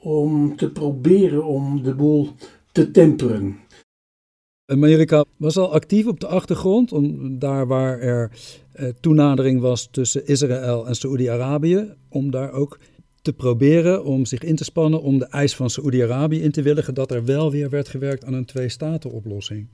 om 0.00 0.56
te 0.56 0.70
proberen 0.70 1.44
om 1.44 1.82
de 1.82 1.94
boel 1.94 2.28
te 2.72 2.90
temperen. 2.90 3.56
Amerika 4.66 5.24
was 5.36 5.56
al 5.56 5.72
actief 5.72 6.06
op 6.06 6.20
de 6.20 6.26
achtergrond, 6.26 6.92
om, 6.92 7.38
daar 7.38 7.66
waar 7.66 8.00
er 8.00 8.30
eh, 8.72 8.88
toenadering 9.00 9.60
was 9.60 9.88
tussen 9.90 10.26
Israël 10.26 10.86
en 10.86 10.94
Saoedi-Arabië, 10.94 11.94
om 12.08 12.30
daar 12.30 12.52
ook 12.52 12.78
te 13.22 13.32
proberen 13.32 14.04
om 14.04 14.24
zich 14.24 14.42
in 14.42 14.56
te 14.56 14.64
spannen 14.64 15.02
om 15.02 15.18
de 15.18 15.26
eis 15.26 15.56
van 15.56 15.70
Saoedi-Arabië 15.70 16.42
in 16.42 16.50
te 16.50 16.62
willigen 16.62 16.94
dat 16.94 17.10
er 17.10 17.24
wel 17.24 17.50
weer 17.50 17.70
werd 17.70 17.88
gewerkt 17.88 18.24
aan 18.24 18.34
een 18.34 18.44
twee-staten-oplossing. 18.44 19.66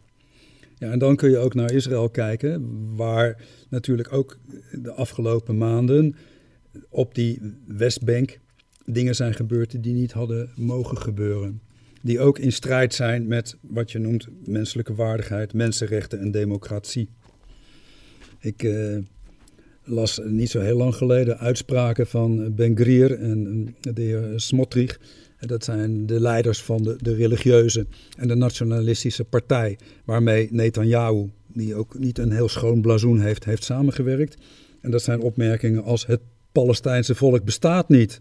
Ja, 0.79 0.91
en 0.91 0.99
dan 0.99 1.17
kun 1.17 1.31
je 1.31 1.39
ook 1.39 1.55
naar 1.55 1.73
Israël 1.73 2.11
kijken, 2.11 2.71
waar 2.97 3.43
natuurlijk 3.69 4.13
ook 4.13 4.39
de 4.73 4.93
afgelopen 4.93 5.59
maanden 5.59 6.17
op 6.89 7.15
die 7.15 7.41
Westbank 7.67 8.39
dingen 8.87 9.15
zijn 9.15 9.35
gebeurd 9.35 9.83
die 9.83 9.93
niet 9.93 10.13
hadden 10.13 10.51
mogen 10.57 10.99
gebeuren. 10.99 11.61
Die 12.03 12.21
ook 12.21 12.39
in 12.39 12.53
strijd 12.53 12.95
zijn 12.95 13.27
met 13.27 13.57
wat 13.61 13.93
je 13.93 13.99
noemt 13.99 14.29
menselijke 14.45 14.95
waardigheid, 14.95 15.53
mensenrechten 15.53 16.21
en 16.21 16.31
democratie. 16.31 17.09
Ik 18.41 18.63
uh, 18.63 18.99
las 19.85 20.21
niet 20.25 20.51
zo 20.51 20.61
heel 20.61 20.77
lang 20.77 20.95
geleden 20.95 21.39
uitspraken 21.39 22.07
van 22.07 22.55
Ben 22.55 22.77
Grier 22.77 23.19
en 23.19 23.75
de 23.81 24.03
heer 24.03 24.33
Smotrich. 24.37 25.01
Dat 25.39 25.65
zijn 25.65 26.07
de 26.07 26.21
leiders 26.21 26.63
van 26.63 26.83
de, 26.83 26.97
de 27.01 27.15
religieuze 27.15 27.87
en 28.17 28.29
de 28.29 28.35
nationalistische 28.35 29.25
partij, 29.25 29.79
waarmee 30.05 30.49
Netanyahu, 30.51 31.31
die 31.53 31.75
ook 31.75 31.99
niet 31.99 32.19
een 32.19 32.33
heel 32.33 32.49
schoon 32.49 32.81
blazoen 32.81 33.21
heeft, 33.21 33.45
heeft 33.45 33.65
samengewerkt. 33.65 34.37
En 34.81 34.91
dat 34.91 35.03
zijn 35.03 35.21
opmerkingen 35.21 35.85
als 35.85 36.07
het 36.07 36.21
Palestijnse 36.53 37.15
volk 37.15 37.45
bestaat 37.45 37.89
niet. 37.89 38.21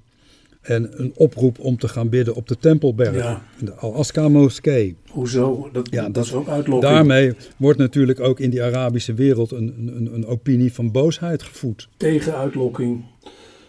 En 0.64 1.02
een 1.02 1.12
oproep 1.16 1.60
om 1.60 1.78
te 1.78 1.88
gaan 1.88 2.10
bidden 2.10 2.36
op 2.36 2.48
de 2.48 2.58
Tempelberg, 2.58 3.16
ja. 3.16 3.42
de 3.60 3.74
Al-Aqsa 3.74 4.30
moskee. 4.30 4.96
Hoezo? 5.10 5.70
Dat, 5.72 5.88
ja, 5.92 6.10
dat, 6.10 6.26
is 6.26 6.34
ook 6.34 6.48
uitlokking. 6.48 6.94
Daarmee 6.94 7.34
wordt 7.58 7.80
natuurlijk 7.80 8.20
ook 8.20 8.40
in 8.40 8.50
die 8.50 8.64
Arabische 8.64 9.14
wereld 9.14 9.52
een, 9.52 9.74
een, 9.96 10.14
een 10.14 10.26
opinie 10.26 10.74
van 10.74 10.92
boosheid 10.92 11.44
gevoed. 11.44 11.90
Tegen 11.98 12.36
uitlokking. 12.36 13.06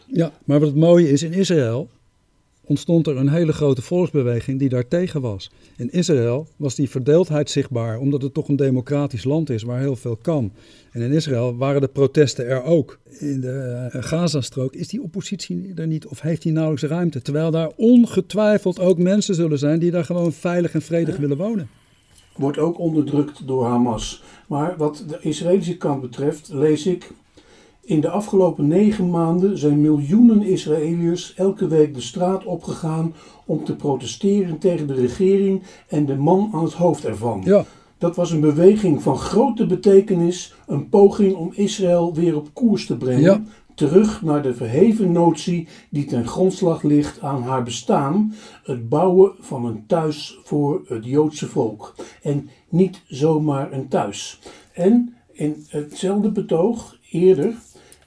Ja, 0.07 0.33
maar 0.45 0.59
wat 0.59 0.69
het 0.69 0.79
mooie 0.79 1.11
is 1.11 1.23
in 1.23 1.33
Israël, 1.33 1.89
ontstond 2.67 3.07
er 3.07 3.17
een 3.17 3.29
hele 3.29 3.53
grote 3.53 3.83
volksbeweging 3.83 4.59
die 4.59 4.69
daartegen 4.69 5.21
was. 5.21 5.51
In 5.77 5.93
Israël 5.93 6.47
was 6.57 6.75
die 6.75 6.91
verdeeldheid 6.91 7.51
zichtbaar, 7.51 7.99
omdat 7.99 8.23
het 8.23 8.35
toch 8.35 8.49
een 8.49 8.57
democratisch 8.57 9.25
land 9.25 9.51
is 9.51 9.63
waar 9.63 9.81
heel 9.81 9.97
veel 9.97 10.17
kan. 10.17 10.53
En 10.93 11.01
in 11.01 11.13
Israël 11.13 11.57
waren 11.57 11.81
de 11.81 11.89
protesten 11.89 12.47
er 12.47 12.63
ook. 12.63 12.99
In 13.19 13.41
de 13.41 13.89
eh, 13.93 14.03
Gazastrook 14.03 14.75
is 14.75 14.89
die 14.89 15.03
oppositie 15.03 15.73
er 15.75 15.87
niet 15.87 16.07
of 16.07 16.21
heeft 16.21 16.43
die 16.43 16.53
nauwelijks 16.53 16.91
ruimte. 16.91 17.23
Terwijl 17.23 17.51
daar 17.51 17.71
ongetwijfeld 17.77 18.81
ook 18.81 18.99
mensen 18.99 19.35
zullen 19.35 19.59
zijn 19.59 19.79
die 19.79 19.91
daar 19.91 20.05
gewoon 20.05 20.33
veilig 20.33 20.75
en 20.75 20.83
vredig 20.83 21.17
willen 21.17 21.37
wonen. 21.37 21.69
Wordt 22.37 22.59
ook 22.59 22.79
onderdrukt 22.79 23.47
door 23.47 23.65
Hamas. 23.65 24.23
Maar 24.49 24.75
wat 24.77 25.05
de 25.09 25.19
Israëlische 25.21 25.77
kant 25.77 26.01
betreft, 26.01 26.49
lees 26.53 26.87
ik 26.87 27.11
in 27.85 28.01
de 28.01 28.09
afgelopen 28.09 28.69
negen 28.69 29.11
maanden 29.11 29.59
zijn 29.59 29.81
miljoenen 29.81 30.43
Israëliërs 30.43 31.35
elke 31.35 31.67
week 31.67 31.95
de 31.95 32.01
straat 32.01 32.45
opgegaan 32.45 33.15
om 33.47 33.65
te 33.65 33.77
protesteren 33.77 34.59
tegen 34.59 34.87
de 34.87 34.95
regering 34.95 35.63
en 35.89 36.07
de 36.07 36.17
man 36.17 36.51
aan 36.53 36.65
het 36.65 36.73
hoofd 36.73 37.05
ervan. 37.05 37.43
Ja. 37.45 37.65
Dat 37.99 38.17
was 38.17 38.31
een 38.31 38.41
beweging 38.41 39.03
van 39.03 39.19
grote 39.19 39.67
betekenis, 39.67 40.55
een 40.67 40.89
poging 40.89 41.35
om 41.35 41.51
Israël 41.55 42.15
weer 42.15 42.37
op 42.37 42.49
koers 42.53 42.87
te 42.87 42.97
brengen. 42.97 43.49
Terug 43.75 44.23
naar 44.23 44.43
de 44.43 44.55
verheven 44.55 45.13
notie 45.13 45.69
die 45.91 46.05
ten 46.05 46.27
grondslag 46.27 46.83
ligt 46.83 47.21
aan 47.21 47.43
haar 47.43 47.63
bestaan: 47.63 48.35
het 48.63 48.89
bouwen 48.89 49.33
van 49.41 49.65
een 49.65 49.85
thuis 49.87 50.39
voor 50.45 50.83
het 50.87 51.05
Joodse 51.05 51.47
volk. 51.47 51.95
En 52.23 52.49
niet 52.69 53.03
zomaar 53.07 53.73
een 53.73 53.89
thuis. 53.89 54.41
En 54.73 55.15
in 55.33 55.65
hetzelfde 55.69 56.31
betoog 56.31 56.99
eerder 57.11 57.55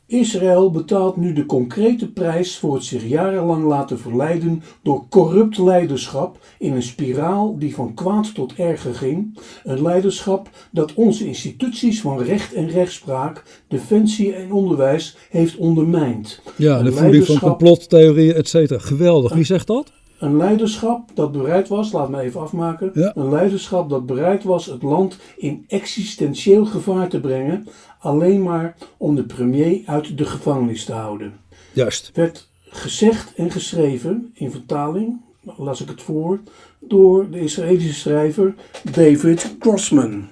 Israël 0.08 0.72
betaalt 0.72 1.18
nu 1.18 1.34
de 1.34 1.46
concrete 1.46 2.12
prijs 2.12 2.58
voor 2.58 2.74
het 2.74 2.84
zich 2.84 3.08
jarenlang 3.08 3.66
laten 3.66 4.00
verleiden 4.00 4.64
door 4.82 5.06
corrupt 5.10 5.58
leiderschap 5.58 6.38
in 6.60 6.74
een 6.74 6.84
spiraal 6.84 7.58
die 7.58 7.76
van 7.76 7.94
kwaad 7.94 8.34
tot 8.34 8.54
erger 8.56 8.94
ging. 8.94 9.40
Een 9.64 9.82
leiderschap 9.82 10.50
dat 10.72 10.94
onze 10.94 11.28
instituties 11.28 12.02
van 12.02 12.22
recht 12.22 12.54
en 12.54 12.70
rechtspraak, 12.70 13.64
defensie 13.68 14.34
en 14.34 14.52
onderwijs 14.52 15.18
heeft 15.30 15.58
ondermijnd. 15.58 16.42
Ja, 16.56 16.84
de 16.84 16.92
voeding 16.92 17.26
van 17.26 17.40
complottheorieën, 17.40 18.34
et 18.34 18.48
cetera. 18.48 18.80
Geweldig. 18.80 19.34
Wie 19.34 19.44
zegt 19.44 19.68
dat? 19.68 19.92
Een 20.20 20.38
leiderschap 20.38 21.10
dat 21.14 21.32
bereid 21.32 21.68
was, 21.68 21.92
laat 21.92 22.10
me 22.10 22.20
even 22.20 22.42
afmaken. 22.42 22.92
Een 23.20 23.30
leiderschap 23.30 23.90
dat 23.90 24.06
bereid 24.06 24.44
was 24.44 24.66
het 24.66 24.84
land 24.84 25.18
in 25.38 25.66
existentieel 25.68 26.66
gevaar 26.66 27.08
te 27.08 27.20
brengen. 27.20 27.68
Alleen 28.00 28.44
maar 28.44 28.76
om 28.98 29.16
de 29.16 29.24
premier 29.24 29.82
uit 29.86 30.18
de 30.18 30.26
gevangenis 30.26 30.86
te 30.86 30.94
houden. 30.94 31.34
Juist. 31.74 32.12
Werd 32.14 32.50
gezegd 32.62 33.34
en 33.36 33.52
geschreven 33.52 34.32
in 34.34 34.52
vertaling, 34.52 35.22
las 35.58 35.82
ik 35.82 35.90
het 35.90 36.02
voor, 36.02 36.40
door 36.80 37.30
de 37.30 37.40
Israëlische 37.40 37.94
schrijver 37.94 38.56
David 38.92 39.56
Grossman. 39.60 40.28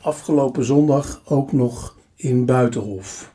Afgelopen 0.00 0.64
zondag 0.64 1.22
ook 1.24 1.52
nog 1.52 1.96
in 2.16 2.44
Buitenhof. 2.44 3.32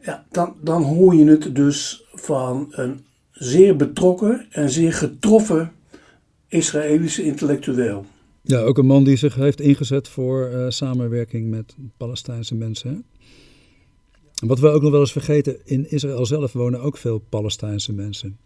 Ja, 0.00 0.24
dan, 0.30 0.54
dan 0.60 0.82
hoor 0.82 1.14
je 1.14 1.24
het 1.24 1.54
dus 1.54 2.04
van 2.12 2.66
een 2.70 3.04
zeer 3.38 3.76
betrokken 3.76 4.46
en 4.50 4.70
zeer 4.70 4.92
getroffen 4.92 5.72
Israëlische 6.48 7.22
intellectueel. 7.22 8.06
Ja, 8.42 8.60
ook 8.60 8.78
een 8.78 8.86
man 8.86 9.04
die 9.04 9.16
zich 9.16 9.34
heeft 9.34 9.60
ingezet 9.60 10.08
voor 10.08 10.50
uh, 10.50 10.66
samenwerking 10.68 11.50
met 11.50 11.74
Palestijnse 11.96 12.54
mensen. 12.54 12.90
Hè? 12.90 12.98
Wat 14.46 14.58
we 14.58 14.68
ook 14.68 14.82
nog 14.82 14.90
wel 14.90 15.00
eens 15.00 15.12
vergeten, 15.12 15.56
in 15.64 15.90
Israël 15.90 16.26
zelf 16.26 16.52
wonen 16.52 16.80
ook 16.80 16.96
veel 16.96 17.18
Palestijnse 17.18 17.92
mensen. 17.92 18.38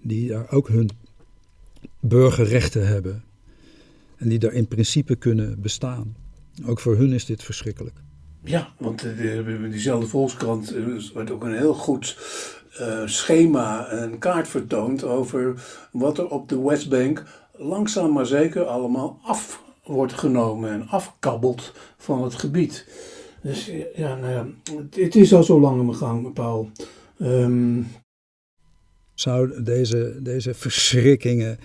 Die 0.00 0.28
daar 0.28 0.50
ook 0.50 0.68
hun 0.68 0.90
burgerrechten 2.00 2.86
hebben. 2.86 3.24
En 4.16 4.28
die 4.28 4.38
daar 4.38 4.52
in 4.52 4.68
principe 4.68 5.16
kunnen 5.16 5.60
bestaan. 5.60 6.16
Ook 6.66 6.80
voor 6.80 6.96
hun 6.96 7.12
is 7.12 7.24
dit 7.24 7.42
verschrikkelijk. 7.42 7.96
Ja, 8.44 8.74
want 8.78 9.04
uh, 9.04 9.70
diezelfde 9.70 10.06
Volkskrant 10.06 10.76
uh, 10.76 11.00
werd 11.14 11.30
ook 11.30 11.44
een 11.44 11.56
heel 11.56 11.74
goed 11.74 12.16
uh, 12.80 13.06
schema, 13.06 13.92
een 13.92 14.18
kaart 14.18 14.48
vertoond 14.48 15.04
over 15.04 15.64
wat 15.92 16.18
er 16.18 16.28
op 16.28 16.48
de 16.48 16.60
Westbank 16.60 17.24
langzaam 17.52 18.12
maar 18.12 18.26
zeker 18.26 18.64
allemaal 18.64 19.18
af 19.22 19.62
wordt 19.84 20.12
genomen 20.12 20.70
en 20.70 20.88
afkabbelt 20.88 21.72
van 21.96 22.22
het 22.22 22.34
gebied. 22.34 22.86
Dus 23.42 23.70
ja, 23.94 24.16
nou 24.16 24.32
ja 24.32 24.46
het, 25.02 25.16
is 25.16 25.34
al 25.34 25.44
zo 25.44 25.60
lang 25.60 25.78
in 25.78 25.86
mijn 25.86 25.98
gang, 25.98 26.32
Paul. 26.32 26.70
Um... 27.18 27.86
Zou 29.14 29.62
deze, 29.62 30.18
deze 30.22 30.54
verschrikkingen, 30.54 31.58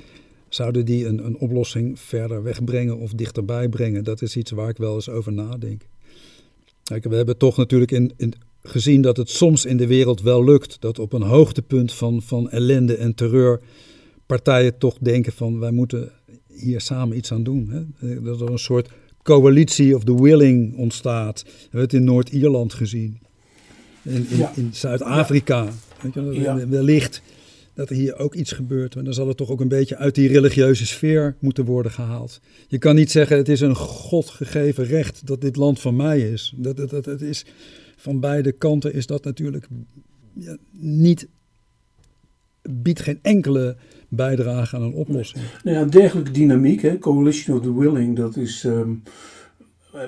zouden 0.49 0.85
die 0.85 1.05
een, 1.05 1.25
een 1.25 1.37
oplossing 1.37 1.99
verder 1.99 2.43
wegbrengen 2.43 2.97
of 2.97 3.11
dichterbij 3.11 3.69
brengen? 3.69 4.03
Dat 4.03 4.21
is 4.21 4.35
iets 4.35 4.51
waar 4.51 4.69
ik 4.69 4.77
wel 4.77 4.95
eens 4.95 5.09
over 5.09 5.33
nadenk. 5.33 5.81
Kijk, 6.83 7.03
we 7.03 7.15
hebben 7.15 7.37
toch 7.37 7.57
natuurlijk 7.57 7.91
in, 7.91 8.13
in 8.17 8.33
gezien 8.63 9.01
dat 9.01 9.17
het 9.17 9.29
soms 9.29 9.65
in 9.65 9.77
de 9.77 9.87
wereld 9.87 10.21
wel 10.21 10.43
lukt. 10.43 10.77
Dat 10.79 10.99
op 10.99 11.13
een 11.13 11.21
hoogtepunt 11.21 11.93
van, 11.93 12.21
van 12.21 12.49
ellende 12.49 12.95
en 12.95 13.15
terreur 13.15 13.61
partijen 14.25 14.77
toch 14.77 14.97
denken 14.99 15.33
van 15.33 15.59
wij 15.59 15.71
moeten 15.71 16.11
hier 16.47 16.81
samen 16.81 17.17
iets 17.17 17.31
aan 17.31 17.43
doen. 17.43 17.69
Hè? 17.69 18.21
Dat 18.21 18.41
er 18.41 18.49
een 18.49 18.59
soort 18.59 18.89
coalitie 19.23 19.95
of 19.95 20.03
the 20.03 20.21
willing 20.21 20.77
ontstaat. 20.77 21.43
We 21.43 21.49
hebben 21.61 21.81
het 21.81 21.93
in 21.93 22.03
Noord-Ierland 22.03 22.73
gezien. 22.73 23.19
In, 24.03 24.27
in, 24.29 24.47
in 24.55 24.69
Zuid-Afrika. 24.73 25.67
Ja. 26.31 26.67
Wellicht 26.67 27.21
dat 27.73 27.89
er 27.89 27.95
hier 27.95 28.17
ook 28.17 28.35
iets 28.35 28.51
gebeurt. 28.51 28.95
Maar 28.95 29.03
dan 29.03 29.13
zal 29.13 29.27
het 29.27 29.37
toch 29.37 29.49
ook 29.49 29.61
een 29.61 29.67
beetje 29.67 29.97
uit 29.97 30.15
die 30.15 30.27
religieuze 30.27 30.85
sfeer 30.85 31.35
moeten 31.39 31.65
worden 31.65 31.91
gehaald. 31.91 32.39
Je 32.67 32.77
kan 32.77 32.95
niet 32.95 33.11
zeggen 33.11 33.37
het 33.37 33.49
is 33.49 33.61
een 33.61 33.75
God 33.75 34.29
gegeven 34.29 34.85
recht 34.85 35.27
dat 35.27 35.41
dit 35.41 35.55
land 35.55 35.79
van 35.79 35.95
mij 35.95 36.31
is. 36.31 36.53
Dat, 36.55 36.77
dat, 36.77 36.89
dat, 36.89 37.05
het 37.05 37.21
is 37.21 37.45
van 38.01 38.19
beide 38.19 38.51
kanten 38.51 38.93
is 38.93 39.05
dat 39.05 39.23
natuurlijk 39.23 39.67
ja, 40.33 40.57
niet, 40.71 41.27
biedt 42.61 43.01
geen 43.01 43.19
enkele 43.21 43.75
bijdrage 44.09 44.75
aan 44.75 44.81
een 44.81 44.93
oplossing. 44.93 45.43
Nou 45.63 45.77
ja, 45.77 45.85
dergelijke 45.85 46.31
dynamiek, 46.31 46.81
hè, 46.81 46.97
coalition 46.97 47.57
of 47.57 47.63
the 47.63 47.77
willing, 47.79 48.15
dat 48.15 48.35
is 48.35 48.63
ehm, 48.63 48.93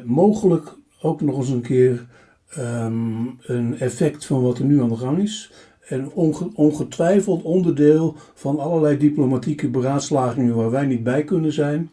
mogelijk 0.03 0.75
ook 1.01 1.21
nog 1.21 1.37
eens 1.37 1.49
een 1.49 1.61
keer 1.61 2.05
ehm, 2.49 3.25
een 3.41 3.79
effect 3.79 4.25
van 4.25 4.41
wat 4.41 4.57
er 4.57 4.65
nu 4.65 4.81
aan 4.81 4.89
de 4.89 4.95
gang 4.95 5.21
is. 5.21 5.51
En 5.87 6.11
ongetwijfeld 6.53 7.43
onderdeel 7.43 8.15
van 8.33 8.59
allerlei 8.59 8.97
diplomatieke 8.97 9.69
beraadslagingen 9.69 10.55
waar 10.55 10.71
wij 10.71 10.85
niet 10.85 11.03
bij 11.03 11.23
kunnen 11.23 11.53
zijn, 11.53 11.89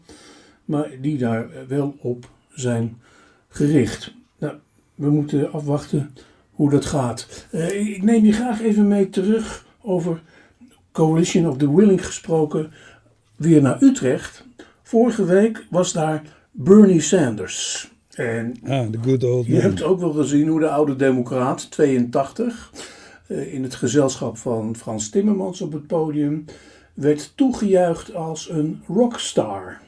maar 0.65 0.91
die 1.01 1.19
daar 1.19 1.49
wel 1.69 1.97
op 2.01 2.31
zijn 2.55 2.97
gericht. 3.49 4.19
We 5.01 5.11
moeten 5.11 5.53
afwachten 5.53 6.15
hoe 6.51 6.71
dat 6.71 6.85
gaat. 6.85 7.47
Uh, 7.53 7.91
ik 7.95 8.03
neem 8.03 8.25
je 8.25 8.33
graag 8.33 8.63
even 8.63 8.89
mee 8.89 9.09
terug 9.09 9.67
over 9.83 10.23
Coalition 10.93 11.49
of 11.49 11.57
the 11.57 11.75
Willing 11.75 12.07
gesproken, 12.07 12.73
weer 13.37 13.63
naar 13.63 13.83
Utrecht. 13.83 14.47
Vorige 14.83 15.25
week 15.25 15.67
was 15.71 15.93
daar 15.93 16.23
Bernie 16.51 17.01
Sanders. 17.01 17.91
En 18.11 18.55
ah, 18.65 18.87
the 18.87 18.99
good 19.03 19.25
old 19.25 19.47
je 19.47 19.61
hebt 19.61 19.83
ook 19.83 20.01
wel 20.01 20.13
gezien 20.13 20.49
hoe 20.49 20.61
de 20.61 20.69
oude 20.69 20.97
democraat, 20.97 21.71
82, 21.71 22.73
eh, 23.27 23.55
in 23.55 23.63
het 23.63 23.75
gezelschap 23.75 24.39
van 24.39 24.77
Frans 24.77 25.09
Timmermans 25.09 25.61
op 25.61 25.73
het 25.73 25.87
podium, 25.87 26.45
werd 26.95 27.33
toegejuicht 27.35 28.15
als 28.15 28.51
een 28.51 28.83
rockstar. 28.87 29.81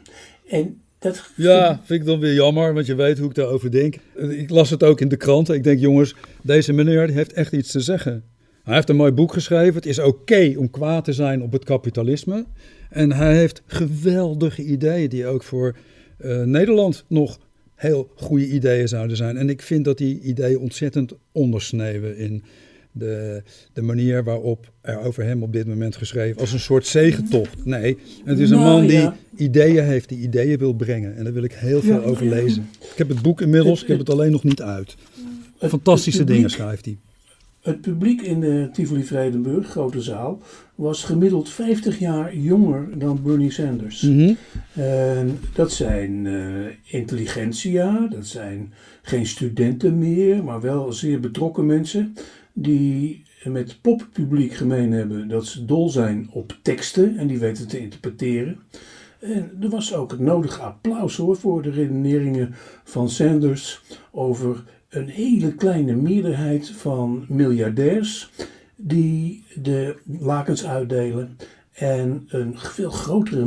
En 0.48 0.81
dat 1.02 1.30
ja, 1.36 1.80
vind 1.84 2.00
ik 2.00 2.06
dan 2.06 2.18
weer 2.18 2.34
jammer, 2.34 2.74
want 2.74 2.86
je 2.86 2.94
weet 2.94 3.18
hoe 3.18 3.28
ik 3.28 3.34
daarover 3.34 3.70
denk. 3.70 3.94
Ik 4.16 4.50
las 4.50 4.70
het 4.70 4.82
ook 4.82 5.00
in 5.00 5.08
de 5.08 5.16
kranten. 5.16 5.54
Ik 5.54 5.64
denk, 5.64 5.80
jongens, 5.80 6.14
deze 6.42 6.72
meneer 6.72 7.08
heeft 7.08 7.32
echt 7.32 7.52
iets 7.52 7.70
te 7.70 7.80
zeggen. 7.80 8.24
Hij 8.62 8.74
heeft 8.74 8.88
een 8.88 8.96
mooi 8.96 9.12
boek 9.12 9.32
geschreven. 9.32 9.74
Het 9.74 9.86
is 9.86 9.98
oké 9.98 10.54
om 10.56 10.70
kwaad 10.70 11.04
te 11.04 11.12
zijn 11.12 11.42
op 11.42 11.52
het 11.52 11.64
kapitalisme. 11.64 12.44
En 12.90 13.12
hij 13.12 13.36
heeft 13.36 13.62
geweldige 13.66 14.62
ideeën 14.62 15.08
die 15.08 15.26
ook 15.26 15.42
voor 15.42 15.76
uh, 16.18 16.42
Nederland 16.42 17.04
nog 17.08 17.38
heel 17.74 18.10
goede 18.14 18.46
ideeën 18.46 18.88
zouden 18.88 19.16
zijn. 19.16 19.36
En 19.36 19.48
ik 19.48 19.62
vind 19.62 19.84
dat 19.84 19.98
die 19.98 20.20
ideeën 20.20 20.58
ontzettend 20.58 21.12
ondersneeuwen 21.32 22.16
in 22.16 22.44
de, 22.92 23.42
de 23.72 23.82
manier 23.82 24.24
waarop 24.24 24.72
er 24.80 24.98
over 25.00 25.24
hem 25.24 25.42
op 25.42 25.52
dit 25.52 25.66
moment 25.66 25.96
geschreven 25.96 26.40
als 26.40 26.52
een 26.52 26.60
soort 26.60 26.86
zegentocht. 26.86 27.64
Nee, 27.64 27.98
het 28.24 28.38
is 28.38 28.50
een 28.50 28.58
nou, 28.58 28.78
man 28.78 28.86
die 28.86 29.10
ideeën 29.36 29.84
heeft, 29.84 30.08
die 30.08 30.18
ideeën 30.18 30.58
wil 30.58 30.72
brengen. 30.72 31.16
En 31.16 31.24
daar 31.24 31.32
wil 31.32 31.42
ik 31.42 31.52
heel 31.52 31.80
veel 31.80 32.02
over 32.02 32.26
lezen. 32.26 32.68
Ik 32.80 32.98
heb 32.98 33.08
het 33.08 33.22
boek 33.22 33.40
inmiddels, 33.40 33.82
ik 33.82 33.88
heb 33.88 33.98
het 33.98 34.10
alleen 34.10 34.30
nog 34.30 34.44
niet 34.44 34.62
uit. 34.62 34.96
Fantastische 35.58 36.24
dingen 36.24 36.50
schrijft 36.50 36.84
hij. 36.84 36.98
Het 37.62 37.80
publiek 37.80 38.22
in 38.22 38.40
de 38.40 38.68
Tivoli 38.72 39.04
Vredenburg, 39.04 39.68
grote 39.68 40.00
zaal, 40.00 40.40
was 40.74 41.04
gemiddeld 41.04 41.48
50 41.48 41.98
jaar 41.98 42.36
jonger 42.36 42.98
dan 42.98 43.20
Bernie 43.22 43.50
Sanders. 43.50 44.02
Mhm. 44.02 44.34
En 44.72 45.38
dat 45.54 45.72
zijn 45.72 46.24
uh, 46.24 46.66
intelligentsia, 46.84 48.06
dat 48.10 48.26
zijn 48.26 48.72
geen 49.02 49.26
studenten 49.26 49.98
meer, 49.98 50.44
maar 50.44 50.60
wel 50.60 50.92
zeer 50.92 51.20
betrokken 51.20 51.66
mensen 51.66 52.14
die 52.52 53.22
met 53.44 53.78
poppubliek 53.80 54.52
gemeen 54.52 54.92
hebben 54.92 55.28
dat 55.28 55.46
ze 55.46 55.64
dol 55.64 55.88
zijn 55.88 56.28
op 56.30 56.56
teksten 56.62 57.16
en 57.16 57.26
die 57.26 57.38
weten 57.38 57.68
te 57.68 57.78
interpreteren. 57.78 58.58
En 59.20 59.50
er 59.60 59.68
was 59.68 59.94
ook 59.94 60.10
het 60.10 60.20
nodige 60.20 60.60
applaus 60.60 61.16
hoor 61.16 61.36
voor 61.36 61.62
de 61.62 61.70
redeneringen 61.70 62.54
van 62.84 63.08
Sanders 63.10 63.80
over 64.10 64.64
een 64.88 65.08
hele 65.08 65.54
kleine 65.54 65.94
meerderheid 65.94 66.70
van 66.70 67.24
miljardairs 67.28 68.30
die 68.76 69.44
de 69.62 69.96
lakens 70.20 70.66
uitdelen 70.66 71.36
en 71.72 72.24
een 72.28 72.58
veel 72.58 72.90
grotere 72.90 73.44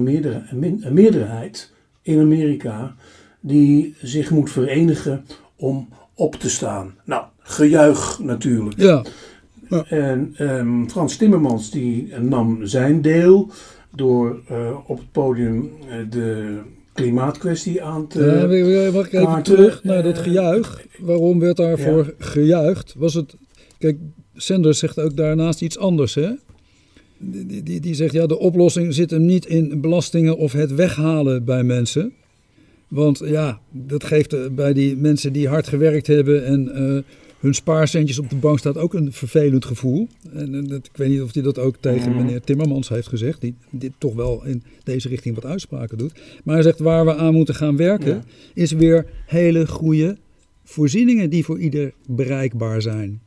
meerderheid 0.90 1.72
in 2.02 2.20
Amerika 2.20 2.96
die 3.40 3.96
zich 4.02 4.30
moet 4.30 4.52
verenigen 4.52 5.26
om 5.56 5.90
op 6.14 6.36
te 6.36 6.50
staan. 6.50 6.96
Nou, 7.04 7.26
gejuich 7.46 8.20
natuurlijk. 8.20 8.80
Ja. 8.80 9.04
En 9.88 10.36
um, 10.40 10.90
Frans 10.90 11.18
Timmermans 11.18 11.72
die 11.72 12.14
nam 12.20 12.66
zijn 12.66 13.02
deel 13.02 13.52
door 13.96 14.40
uh, 14.52 14.78
op 14.88 14.98
het 14.98 15.12
podium 15.12 15.70
uh, 15.88 15.94
de 16.10 16.58
klimaatkwestie 16.94 17.84
aan 17.84 18.08
te 18.08 18.24
ja, 18.24 18.92
mag 18.92 19.06
ik 19.06 19.14
even 19.14 19.44
terug 19.44 19.84
naar 19.84 20.04
dat 20.04 20.18
gejuich. 20.18 20.86
Waarom 21.00 21.40
werd 21.40 21.58
daarvoor 21.58 22.06
ja. 22.06 22.26
gejuicht? 22.26 22.94
Was 22.98 23.14
het, 23.14 23.36
kijk, 23.78 23.98
Sanders 24.36 24.80
zegt 24.80 25.00
ook 25.00 25.18
daarnaast 25.18 25.62
iets 25.62 25.78
anders, 25.78 26.16
hè? 26.16 26.30
Die, 27.18 27.64
die, 27.64 27.80
die 27.80 27.94
zegt, 27.94 28.14
ja, 28.14 28.26
de 28.26 28.40
oplossing 28.40 28.94
zit 28.94 29.12
hem 29.12 29.26
niet 29.26 29.46
in 29.46 29.82
belastingen 29.82 30.38
of 30.38 30.52
het 30.52 30.76
weghalen 30.76 31.44
bij 31.44 31.64
mensen. 31.64 32.14
Want 32.88 33.22
ja, 33.26 33.60
dat 33.72 34.04
geeft 34.04 34.56
bij 34.56 34.74
die 34.74 34.98
mensen 34.98 35.34
die 35.34 35.48
hard 35.48 35.68
gewerkt 35.68 36.08
hebben 36.08 36.46
en 36.46 36.72
uh, 36.76 36.98
hun 37.40 37.54
spaarcentjes 37.54 38.20
op 38.20 38.30
de 38.30 38.36
bank 38.36 38.60
staat 38.60 38.78
ook 38.78 38.94
een 38.94 39.14
vervelend 39.14 39.66
gevoel. 39.66 40.08
En, 40.34 40.68
dat, 40.68 40.86
ik 40.86 40.98
weet 40.98 41.10
niet 41.10 41.22
of 41.22 41.34
hij 41.34 41.44
dat 41.44 41.60
ook 41.60 41.76
tegen 41.80 42.10
mhm. 42.12 42.18
meneer 42.18 42.42
Timmermans 42.42 42.90
heeft 42.90 43.08
gezegd, 43.08 43.42
die 43.42 43.56
dit 43.70 43.92
toch 43.98 44.14
wel 44.14 44.46
in 44.46 44.64
deze 44.84 45.10
richting 45.10 45.36
wat 45.36 45.46
uitspraken 45.46 45.98
doet. 45.98 46.14
Maar 46.44 46.56
hij 46.56 46.64
zegt 46.64 46.80
waar 46.80 47.06
we 47.06 47.16
aan 47.16 47.34
moeten 47.34 47.56
gaan 47.56 47.78
werken, 47.78 48.24
is 48.54 48.72
weer 48.72 49.06
hele 49.26 49.68
goede 49.68 50.18
voorzieningen 50.64 51.30
die 51.30 51.46
voor 51.46 51.60
ieder 51.60 51.94
bereikbaar 52.08 52.82
zijn. 52.82 53.22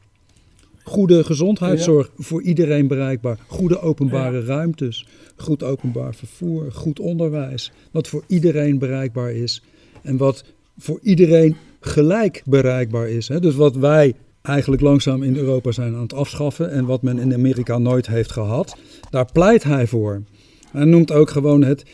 Goede 0.82 1.24
gezondheidszorg 1.24 2.10
voor 2.16 2.42
iedereen 2.42 2.86
bereikbaar. 2.86 3.38
Goede 3.46 3.80
openbare 3.80 4.44
ruimtes. 4.44 5.06
Goed 5.36 5.62
openbaar 5.62 6.14
vervoer. 6.14 6.72
Goed 6.72 7.00
onderwijs. 7.00 7.72
Wat 7.90 8.08
voor 8.08 8.24
iedereen 8.26 8.78
bereikbaar 8.78 9.32
is. 9.32 9.62
En 10.02 10.16
wat 10.16 10.44
voor 10.78 10.98
iedereen 11.02 11.56
gelijk 11.80 12.42
bereikbaar 12.44 13.08
is. 13.08 13.26
Dus 13.26 13.54
wat 13.54 13.76
wij 13.76 14.14
eigenlijk 14.42 14.82
langzaam 14.82 15.22
in 15.22 15.36
Europa 15.36 15.72
zijn 15.72 15.94
aan 15.94 16.02
het 16.02 16.14
afschaffen 16.14 16.70
en 16.70 16.84
wat 16.84 17.02
men 17.02 17.18
in 17.18 17.34
Amerika 17.34 17.78
nooit 17.78 18.06
heeft 18.06 18.32
gehad, 18.32 18.76
daar 19.10 19.32
pleit 19.32 19.62
hij 19.62 19.86
voor. 19.86 20.22
Hij 20.70 20.84
noemt 20.84 21.12
ook 21.12 21.30
gewoon 21.30 21.62
het, 21.62 21.84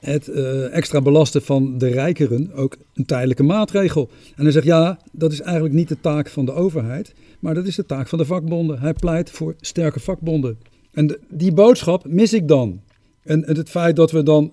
het 0.00 0.28
uh, 0.28 0.74
extra 0.74 1.00
belasten 1.00 1.42
van 1.42 1.78
de 1.78 1.88
rijkeren 1.88 2.52
ook 2.54 2.76
een 2.94 3.04
tijdelijke 3.04 3.42
maatregel. 3.42 4.10
En 4.36 4.42
hij 4.42 4.52
zegt 4.52 4.66
ja, 4.66 4.98
dat 5.12 5.32
is 5.32 5.40
eigenlijk 5.40 5.74
niet 5.74 5.88
de 5.88 6.00
taak 6.00 6.28
van 6.28 6.44
de 6.44 6.52
overheid, 6.52 7.14
maar 7.40 7.54
dat 7.54 7.66
is 7.66 7.74
de 7.74 7.86
taak 7.86 8.08
van 8.08 8.18
de 8.18 8.24
vakbonden. 8.24 8.78
Hij 8.78 8.92
pleit 8.92 9.30
voor 9.30 9.54
sterke 9.60 10.00
vakbonden. 10.00 10.58
En 10.92 11.18
die 11.28 11.52
boodschap 11.52 12.06
mis 12.08 12.32
ik 12.32 12.48
dan. 12.48 12.80
En, 13.22 13.44
en 13.44 13.56
het 13.56 13.70
feit 13.70 13.96
dat 13.96 14.10
we 14.10 14.22
dan 14.22 14.52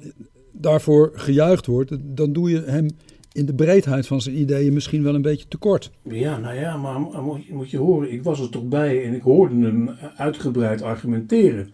daarvoor 0.52 1.12
gejuicht 1.13 1.65
wordt, 1.65 1.91
dan 2.02 2.34
doe 2.34 2.50
je 2.50 2.63
hem 2.65 2.88
in 3.34 3.46
de 3.46 3.54
breedheid 3.54 4.08
van 4.08 4.22
zijn 4.22 4.39
ideeën 4.39 4.74
misschien 4.74 5.04
wel 5.04 5.15
een 5.15 5.22
beetje 5.22 5.48
tekort. 5.48 5.91
Ja, 6.02 6.38
nou 6.38 6.56
ja, 6.56 6.78
maar 6.78 7.00
moet 7.00 7.46
je, 7.46 7.54
moet 7.54 7.69
je 7.69 7.78
horen, 7.78 8.12
ik 8.12 8.24
was 8.24 8.39
er 8.39 8.50
toch 8.50 8.67
bij 8.67 9.06
en 9.06 9.13
ik 9.13 9.22
hoorde 9.22 9.56
hem 9.56 9.89
uitgebreid 10.15 10.82
argumenteren. 10.82 11.74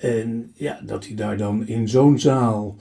En 0.00 0.50
ja, 0.54 0.80
dat 0.84 1.06
hij 1.06 1.16
daar 1.16 1.36
dan 1.36 1.66
in 1.66 1.88
zo'n 1.88 2.18
zaal 2.18 2.76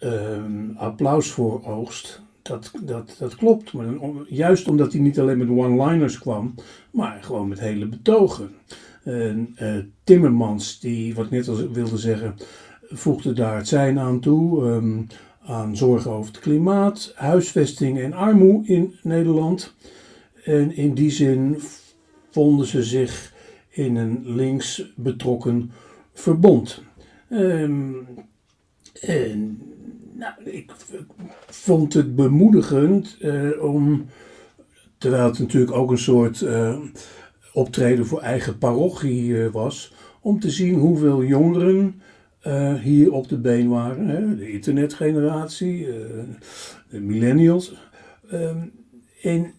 um, 0.00 0.74
applaus 0.76 1.30
voor 1.30 1.64
oogst, 1.64 2.22
dat, 2.42 2.72
dat, 2.82 3.16
dat 3.18 3.34
klopt. 3.34 3.72
Maar 3.72 3.86
juist 4.28 4.68
omdat 4.68 4.92
hij 4.92 5.00
niet 5.00 5.20
alleen 5.20 5.38
met 5.38 5.48
one-liners 5.48 6.18
kwam, 6.18 6.54
maar 6.90 7.18
gewoon 7.22 7.48
met 7.48 7.60
hele 7.60 7.86
betogen. 7.86 8.50
En, 9.04 9.56
uh, 9.62 9.76
Timmermans, 10.04 10.80
die, 10.80 11.14
wat 11.14 11.30
net 11.30 11.48
al 11.48 11.68
wilde 11.72 11.98
zeggen, 11.98 12.34
voegde 12.82 13.32
daar 13.32 13.56
het 13.56 13.68
zijn 13.68 13.98
aan 13.98 14.20
toe. 14.20 14.64
Um, 14.64 15.06
aan 15.46 15.76
zorgen 15.76 16.10
over 16.10 16.32
het 16.32 16.40
klimaat, 16.40 17.12
huisvesting 17.14 17.98
en 17.98 18.12
armoede 18.12 18.72
in 18.72 18.94
Nederland. 19.02 19.74
En 20.44 20.76
in 20.76 20.94
die 20.94 21.10
zin 21.10 21.60
vonden 22.30 22.66
ze 22.66 22.82
zich 22.82 23.34
in 23.68 23.96
een 23.96 24.22
links 24.24 24.92
betrokken 24.96 25.70
verbond. 26.12 26.82
Um, 27.30 28.06
en 29.00 29.58
nou, 30.12 30.32
ik 30.44 30.72
vond 31.46 31.94
het 31.94 32.14
bemoedigend 32.14 33.16
uh, 33.20 33.62
om, 33.62 34.06
terwijl 34.98 35.24
het 35.24 35.38
natuurlijk 35.38 35.72
ook 35.72 35.90
een 35.90 35.98
soort 35.98 36.40
uh, 36.40 36.78
optreden 37.52 38.06
voor 38.06 38.20
eigen 38.20 38.58
parochie 38.58 39.26
uh, 39.26 39.50
was, 39.50 39.94
om 40.20 40.40
te 40.40 40.50
zien 40.50 40.74
hoeveel 40.74 41.24
jongeren 41.24 42.00
uh, 42.46 42.74
hier 42.74 43.12
op 43.12 43.28
de 43.28 43.38
been 43.38 43.68
waren. 43.68 44.08
Hè? 44.08 44.36
De 44.36 44.52
internetgeneratie, 44.52 45.86
uh, 45.86 45.94
de 46.88 47.00
millennials. 47.00 47.74
Uh, 48.32 48.50
en 49.22 49.54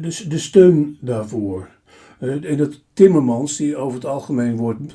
dus 0.00 0.18
de 0.28 0.38
steun 0.38 0.98
daarvoor. 1.00 1.68
en 2.18 2.56
dat 2.56 2.82
Timmermans, 2.92 3.56
die 3.56 3.76
over 3.76 3.94
het 3.94 4.06
algemeen 4.06 4.56
wordt 4.56 4.94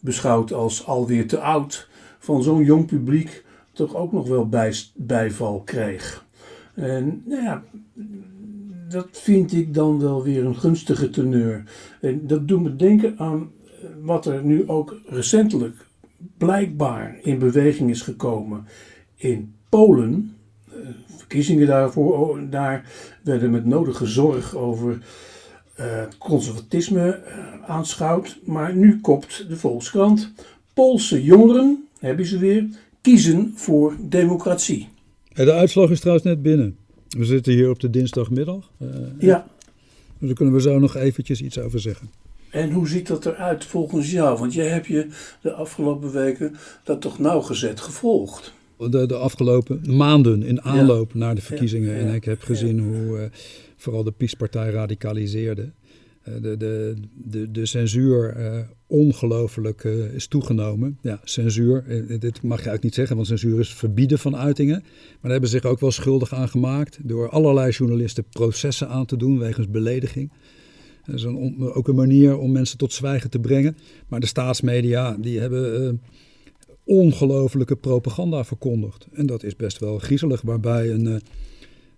beschouwd 0.00 0.52
als 0.52 0.86
alweer 0.86 1.28
te 1.28 1.38
oud, 1.38 1.88
van 2.18 2.42
zo'n 2.42 2.64
jong 2.64 2.86
publiek 2.86 3.44
toch 3.72 3.94
ook 3.96 4.12
nog 4.12 4.28
wel 4.28 4.48
bij, 4.48 4.74
bijval 4.94 5.62
kreeg. 5.64 6.26
En 6.74 7.22
nou 7.24 7.42
ja, 7.42 7.62
dat 8.88 9.08
vind 9.10 9.52
ik 9.52 9.74
dan 9.74 10.00
wel 10.00 10.22
weer 10.22 10.44
een 10.44 10.56
gunstige 10.56 11.10
teneur. 11.10 11.64
En 12.00 12.26
dat 12.26 12.48
doet 12.48 12.62
me 12.62 12.76
denken 12.76 13.14
aan 13.18 13.50
wat 14.00 14.26
er 14.26 14.44
nu 14.44 14.68
ook 14.68 15.00
recentelijk 15.06 15.86
blijkbaar 16.38 17.18
in 17.22 17.38
beweging 17.38 17.90
is 17.90 18.02
gekomen 18.02 18.66
in 19.16 19.54
Polen. 19.68 20.36
Eh, 20.68 20.76
verkiezingen 21.16 21.66
daarvoor, 21.66 22.18
oh, 22.18 22.38
daar 22.50 22.90
werden 23.22 23.50
met 23.50 23.64
nodige 23.64 24.06
zorg 24.06 24.56
over 24.56 24.98
uh, 25.80 26.02
conservatisme 26.18 27.20
uh, 27.28 27.70
aanschouwt. 27.70 28.38
Maar 28.44 28.76
nu 28.76 29.00
kopt 29.00 29.48
de 29.48 29.56
Volkskrant. 29.56 30.32
Poolse 30.74 31.22
jongeren, 31.22 31.88
hebben 31.98 32.26
ze 32.26 32.38
weer, 32.38 32.66
kiezen 33.00 33.52
voor 33.54 33.96
democratie. 34.00 34.88
De 35.32 35.52
uitslag 35.52 35.90
is 35.90 36.00
trouwens 36.00 36.26
net 36.26 36.42
binnen. 36.42 36.76
We 37.08 37.24
zitten 37.24 37.52
hier 37.52 37.70
op 37.70 37.80
de 37.80 37.90
dinsdagmiddag. 37.90 38.70
Uh, 38.82 38.88
ja. 39.18 39.46
Dus 40.18 40.28
daar 40.28 40.34
kunnen 40.34 40.54
we 40.54 40.60
zo 40.60 40.78
nog 40.78 40.96
eventjes 40.96 41.42
iets 41.42 41.58
over 41.58 41.80
zeggen. 41.80 42.10
En 42.54 42.70
hoe 42.70 42.88
ziet 42.88 43.06
dat 43.06 43.26
eruit 43.26 43.64
volgens 43.64 44.10
jou? 44.10 44.38
Want 44.38 44.54
jij 44.54 44.68
hebt 44.68 44.86
je 44.86 45.06
de 45.40 45.52
afgelopen 45.52 46.12
weken 46.12 46.54
dat 46.84 47.00
toch 47.00 47.18
nauwgezet 47.18 47.80
gevolgd. 47.80 48.52
De, 48.78 49.06
de 49.06 49.16
afgelopen 49.16 49.96
maanden 49.96 50.42
in 50.42 50.62
aanloop 50.62 51.14
naar 51.14 51.34
de 51.34 51.40
verkiezingen. 51.40 51.96
En 51.96 52.14
ik 52.14 52.24
heb 52.24 52.42
gezien 52.42 52.78
hoe 52.78 53.18
uh, 53.18 53.24
vooral 53.76 54.04
de 54.04 54.10
PiS-partij 54.10 54.70
radicaliseerde. 54.70 55.70
Uh, 56.28 56.34
de, 56.42 56.56
de, 56.56 56.94
de, 57.14 57.50
de 57.50 57.66
censuur 57.66 58.36
uh, 58.38 58.58
ongelooflijk 58.86 59.84
is 60.14 60.26
toegenomen. 60.26 60.98
Ja, 61.02 61.20
censuur, 61.24 61.84
dit 62.06 62.22
mag 62.22 62.42
je 62.42 62.48
eigenlijk 62.48 62.82
niet 62.82 62.94
zeggen, 62.94 63.16
want 63.16 63.28
censuur 63.28 63.60
is 63.60 63.74
verbieden 63.74 64.18
van 64.18 64.36
uitingen. 64.36 64.80
Maar 64.80 65.20
daar 65.20 65.30
hebben 65.30 65.50
ze 65.50 65.56
zich 65.56 65.70
ook 65.70 65.80
wel 65.80 65.90
schuldig 65.90 66.34
aan 66.34 66.48
gemaakt 66.48 66.98
door 67.02 67.28
allerlei 67.28 67.70
journalisten 67.70 68.24
processen 68.30 68.88
aan 68.88 69.06
te 69.06 69.16
doen 69.16 69.38
wegens 69.38 69.70
belediging. 69.70 70.30
Dat 71.06 71.14
is 71.14 71.22
een, 71.22 71.72
ook 71.72 71.88
een 71.88 71.94
manier 71.94 72.38
om 72.38 72.52
mensen 72.52 72.78
tot 72.78 72.92
zwijgen 72.92 73.30
te 73.30 73.38
brengen. 73.38 73.76
Maar 74.08 74.20
de 74.20 74.26
staatsmedia 74.26 75.16
die 75.20 75.40
hebben 75.40 75.82
uh, 75.82 75.90
ongelofelijke 76.84 77.76
propaganda 77.76 78.44
verkondigd. 78.44 79.06
En 79.12 79.26
dat 79.26 79.42
is 79.42 79.56
best 79.56 79.78
wel 79.78 79.98
griezelig, 79.98 80.40
waarbij 80.40 80.90
een, 80.90 81.06
uh, 81.06 81.14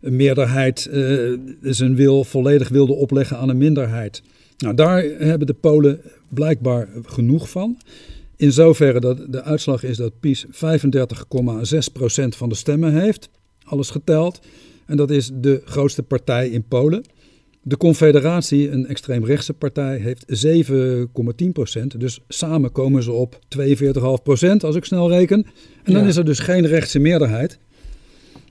een 0.00 0.16
meerderheid 0.16 0.88
uh, 0.92 1.38
zijn 1.62 1.94
wil 1.94 2.24
volledig 2.24 2.68
wilde 2.68 2.92
opleggen 2.92 3.38
aan 3.38 3.48
een 3.48 3.58
minderheid. 3.58 4.22
Nou, 4.58 4.74
daar 4.74 5.02
hebben 5.02 5.46
de 5.46 5.54
Polen 5.54 6.00
blijkbaar 6.28 6.88
genoeg 7.02 7.50
van. 7.50 7.78
In 8.36 8.52
zoverre 8.52 9.00
dat 9.00 9.26
de 9.32 9.42
uitslag 9.42 9.82
is 9.82 9.96
dat 9.96 10.20
PiS 10.20 10.46
35,6% 10.46 10.50
van 12.28 12.48
de 12.48 12.54
stemmen 12.54 13.00
heeft, 13.00 13.28
alles 13.64 13.90
geteld. 13.90 14.40
En 14.86 14.96
dat 14.96 15.10
is 15.10 15.30
de 15.34 15.62
grootste 15.64 16.02
partij 16.02 16.48
in 16.48 16.64
Polen. 16.64 17.04
De 17.68 17.76
Confederatie, 17.76 18.70
een 18.70 18.86
extreemrechtse 18.86 19.52
partij, 19.52 19.98
heeft 19.98 20.46
7,10%. 21.80 21.86
Dus 21.98 22.20
samen 22.28 22.72
komen 22.72 23.02
ze 23.02 23.12
op 23.12 23.38
42,5% 23.58 24.56
als 24.60 24.76
ik 24.76 24.84
snel 24.84 25.10
reken. 25.10 25.46
En 25.84 25.92
dan 25.92 26.06
is 26.06 26.16
er 26.16 26.24
dus 26.24 26.38
geen 26.38 26.66
rechtse 26.66 26.98
meerderheid. 26.98 27.58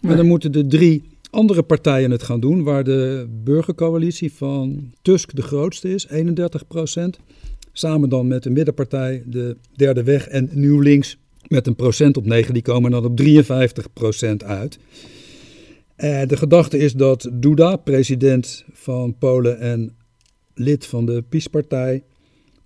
Maar 0.02 0.16
dan 0.16 0.26
moeten 0.26 0.52
de 0.52 0.68
drie 0.68 1.04
andere 1.30 1.64
partijen 1.64 2.12
het 2.12 2.24
gaan 2.24 2.40
doen, 2.40 2.64
waar 2.64 2.84
de 2.84 3.28
burgercoalitie 3.44 4.34
van 4.34 4.92
Tusk 5.02 5.36
de 5.36 5.42
grootste 5.42 5.94
is, 5.94 6.08
31%. 6.08 6.12
Samen 7.72 8.10
dan 8.10 8.28
met 8.28 8.44
de 8.44 8.50
middenpartij, 8.50 9.24
de 9.26 9.58
Derde 9.76 10.04
Weg 10.04 10.28
en 10.28 10.50
Nieuw 10.52 10.80
Links 10.80 11.18
met 11.48 11.68
een 11.68 11.76
procent 11.76 12.18
op 12.18 12.26
9, 12.26 12.54
die 12.54 12.64
komen 12.64 12.92
dan 12.92 13.06
op 13.06 13.22
53% 13.22 14.46
uit. 14.46 14.80
Uh, 15.98 16.22
de 16.26 16.38
gedachte 16.38 16.78
is 16.78 16.94
dat 16.94 17.30
Duda, 17.34 17.76
president 17.76 18.66
van 18.72 19.18
Polen 19.18 19.60
en 19.60 19.96
lid 20.54 20.86
van 20.86 21.06
de 21.06 21.24
PiS-partij, 21.30 22.04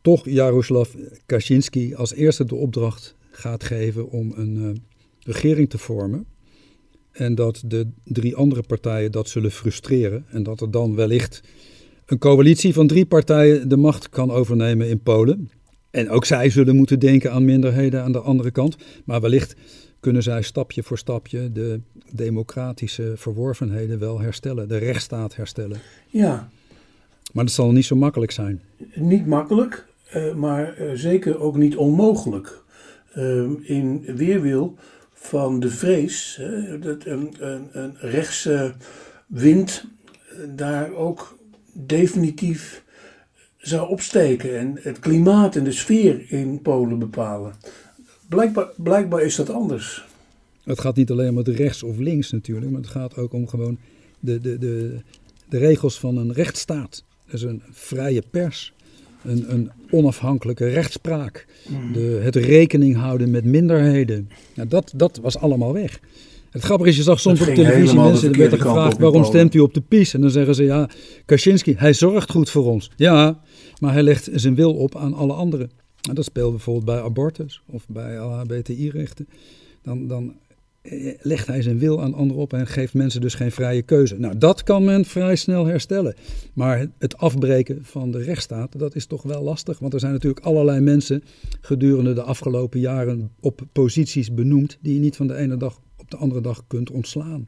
toch 0.02 0.30
Jaroslav 0.30 0.90
Kaczynski 1.26 1.96
als 1.96 2.14
eerste 2.14 2.46
de 2.46 2.56
opdracht 2.56 3.16
gaat 3.32 3.64
geven 3.64 4.10
om 4.10 4.34
een 4.36 4.56
uh, 4.56 4.70
regering 5.20 5.70
te 5.70 5.78
vormen. 5.78 6.26
En 7.12 7.36
dat 7.36 7.64
de 7.66 7.88
drie 8.04 8.36
andere 8.36 8.64
partijen 8.64 9.12
dat 9.12 9.30
zullen 9.30 9.52
frustreren. 9.52 10.26
En 10.30 10.44
dat 10.44 10.62
er 10.62 10.72
dan 10.72 10.96
wellicht 10.96 11.42
een 12.06 12.18
coalitie 12.18 12.74
van 12.74 12.88
drie 12.88 13.06
partijen 13.06 13.70
de 13.70 13.78
macht 13.78 14.10
kan 14.10 14.32
overnemen 14.32 14.90
in 14.90 15.02
Polen. 15.02 15.50
En 15.92 16.10
ook 16.10 16.26
zij 16.26 16.50
zullen 16.50 16.76
moeten 16.76 17.00
denken 17.00 17.32
aan 17.32 17.46
minderheden 17.46 18.04
aan 18.04 18.12
de 18.12 18.20
andere 18.20 18.52
kant. 18.52 18.76
Maar 19.06 19.22
wellicht 19.22 19.56
kunnen 20.00 20.24
zij 20.24 20.42
stapje 20.42 20.84
voor 20.84 20.98
stapje 20.98 21.52
de 21.52 21.80
democratische 22.12 23.14
verworvenheden 23.16 24.00
wel 24.00 24.20
herstellen, 24.20 24.68
de 24.68 24.78
rechtsstaat 24.78 25.36
herstellen. 25.36 25.78
Ja. 26.08 26.50
Maar 27.34 27.44
dat 27.44 27.54
zal 27.54 27.72
niet 27.72 27.86
zo 27.86 27.96
makkelijk 27.96 28.32
zijn. 28.32 28.62
Niet 28.94 29.26
makkelijk, 29.26 29.86
uh, 30.16 30.34
maar 30.34 30.82
uh, 30.82 30.92
zeker 30.94 31.40
ook 31.40 31.58
niet 31.58 31.76
onmogelijk. 31.76 32.62
Uh, 33.18 33.50
in 33.62 34.04
weerwil 34.16 34.76
van 35.14 35.60
de 35.60 35.70
vrees 35.70 36.42
dat 36.80 37.06
een, 37.06 37.34
een, 37.40 37.70
een 37.72 37.96
rechtse 37.98 38.74
wind 39.28 39.86
daar 40.56 40.94
ook 40.94 41.38
definitief 41.74 42.84
zou 43.58 43.90
opsteken 43.90 44.58
en 44.58 44.80
het 44.82 45.00
klimaat 45.00 45.56
en 45.56 45.64
de 45.64 45.72
sfeer 45.72 46.32
in 46.32 46.62
Polen 46.62 47.00
bepalen. 47.00 47.54
Blijkbaar, 48.30 48.68
blijkbaar 48.76 49.22
is 49.22 49.36
dat 49.36 49.50
anders. 49.50 50.06
Het 50.64 50.80
gaat 50.80 50.96
niet 50.96 51.12
alleen 51.12 51.30
om 51.30 51.38
het 51.38 51.48
rechts 51.48 51.84
of 51.84 51.98
links 51.98 52.32
natuurlijk, 52.32 52.72
maar 52.72 52.82
het 52.82 52.90
gaat 52.90 53.18
ook 53.18 53.34
om 53.34 53.48
gewoon 53.48 53.78
de, 54.20 54.40
de, 54.40 54.58
de, 54.58 55.00
de 55.50 55.58
regels 55.58 56.00
van 56.00 56.18
een 56.18 56.34
rechtsstaat. 56.34 57.04
Dus 57.32 57.42
een 57.42 57.62
vrije 57.72 58.24
pers, 58.32 58.74
een, 59.24 59.46
een 59.54 59.72
onafhankelijke 59.90 60.68
rechtspraak, 60.68 61.46
mm. 61.68 61.94
de, 61.94 62.20
het 62.24 62.36
rekening 62.36 62.96
houden 62.96 63.32
met 63.32 63.46
minderheden. 63.46 64.30
Nou, 64.56 64.68
dat, 64.68 64.94
dat 64.96 65.20
was 65.22 65.38
allemaal 65.38 65.74
weg. 65.74 66.00
Het 66.50 66.64
grappige 66.64 66.90
is, 66.90 66.98
je 66.98 67.04
zag 67.04 67.20
soms 67.20 67.42
op 67.42 67.48
televisie 67.54 68.00
mensen, 68.00 68.32
er 68.32 68.38
werd 68.38 68.52
er 68.52 68.62
gevraagd 68.62 68.98
waarom 68.98 69.24
stemt 69.24 69.54
u 69.54 69.60
op 69.60 69.74
de 69.74 69.82
PiS? 69.82 70.14
En 70.14 70.22
dan 70.22 70.30
zeggen 70.30 70.56
ze, 70.56 70.64
ja, 70.64 70.90
Kaczynski, 71.26 71.76
hij 71.78 71.94
zorgt 71.94 72.32
goed 72.32 72.50
voor 72.50 72.66
ons. 72.66 72.92
Ja, 72.96 73.40
maar 73.80 73.94
hij 73.94 74.04
legt 74.04 74.30
zijn 74.34 74.56
wil 74.56 74.74
op 74.74 74.96
aan 74.96 75.14
alle 75.14 75.34
anderen. 75.34 75.72
Dat 76.02 76.26
speelt 76.26 76.52
bijvoorbeeld 76.52 76.86
bij 76.86 77.02
abortus 77.02 77.62
of 77.66 77.88
bij 77.88 78.18
LHBTI-rechten. 78.18 79.28
Dan, 79.82 80.08
dan 80.08 80.36
eh, 80.82 81.14
legt 81.22 81.48
hij 81.48 81.62
zijn 81.62 81.80
wil 81.80 82.02
aan 82.02 82.14
anderen 82.14 82.42
op 82.42 82.54
en 82.54 82.68
geeft 82.68 82.94
mensen 82.94 83.22
dus 83.22 83.34
geen 83.34 83.52
vrije 83.52 83.82
keuze. 83.82 84.20
Nou, 84.20 84.38
dat 84.38 84.64
kan 84.64 84.84
men 84.84 85.06
vrij 85.06 85.36
snel 85.36 85.66
herstellen. 85.66 86.16
Maar 86.54 86.88
het 86.98 87.18
afbreken 87.18 87.86
van 87.86 88.12
de 88.12 88.24
rechtsstaat, 88.24 88.80
dat 88.80 88.96
is 88.96 89.06
toch 89.06 89.22
wel 89.22 89.44
lastig. 89.44 89.80
Want 89.80 89.94
er 89.94 90.00
zijn 90.00 90.12
natuurlijk 90.12 90.46
allerlei 90.46 90.80
mensen 90.80 91.24
gedurende 91.62 92.14
de 92.14 92.22
afgelopen 92.22 92.80
jaren 92.80 93.32
op 93.40 93.62
posities 93.72 94.34
benoemd 94.34 94.78
die 94.82 94.94
je 94.94 95.00
niet 95.00 95.16
van 95.16 95.28
de 95.28 95.36
ene 95.36 95.58
dag 95.58 95.82
op 95.98 96.12
de 96.12 96.18
andere 96.18 96.42
dag 96.42 96.64
kunt 96.68 96.92
ontslaan. 96.92 97.48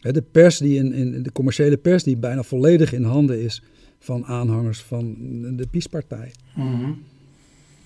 De 0.00 0.22
pers, 0.22 0.58
die 0.58 0.78
in, 0.78 0.92
in 0.92 1.22
de 1.22 1.32
commerciële 1.32 1.76
pers, 1.76 2.02
die 2.02 2.16
bijna 2.16 2.42
volledig 2.42 2.92
in 2.92 3.02
handen 3.02 3.42
is 3.42 3.62
van 3.98 4.24
aanhangers 4.24 4.82
van 4.82 5.16
de 5.56 5.66
PiS-partij. 5.70 6.32
Mm 6.54 7.12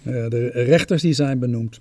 de 0.03 0.51
rechters 0.53 1.03
die 1.03 1.13
zijn 1.13 1.39
benoemd, 1.39 1.81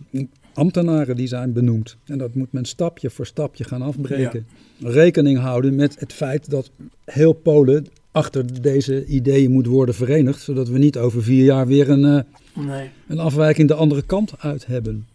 ambtenaren 0.54 1.16
die 1.16 1.28
zijn 1.28 1.54
benoemd. 1.54 1.98
En 2.06 2.18
dat 2.18 2.36
moet 2.36 2.52
men 2.52 2.66
stapje 2.66 3.10
voor 3.10 3.26
stapje 3.26 3.64
gaan 3.64 3.82
afbreken. 3.82 4.48
Rekening 4.80 5.40
houden 5.40 5.76
met 5.76 6.00
het 6.00 6.14
feit 6.14 6.50
dat 6.50 6.72
heel 7.06 7.34
Polen 7.34 7.88
achter 8.12 8.62
deze 8.62 9.06
ideeën 9.06 9.52
moet 9.52 9.66
worden 9.66 9.96
verenigd, 9.96 10.42
zodat 10.42 10.70
we 10.70 10.78
niet 10.78 10.98
over 10.98 11.24
vier 11.24 11.44
jaar 11.44 11.68
weer 11.68 11.90
een, 11.90 12.04
uh, 12.04 12.66
nee. 12.66 12.90
een 13.08 13.20
afwijking 13.20 13.68
de 13.68 13.74
andere 13.74 14.02
kant 14.02 14.34
uit 14.40 14.66
hebben. 14.66 15.08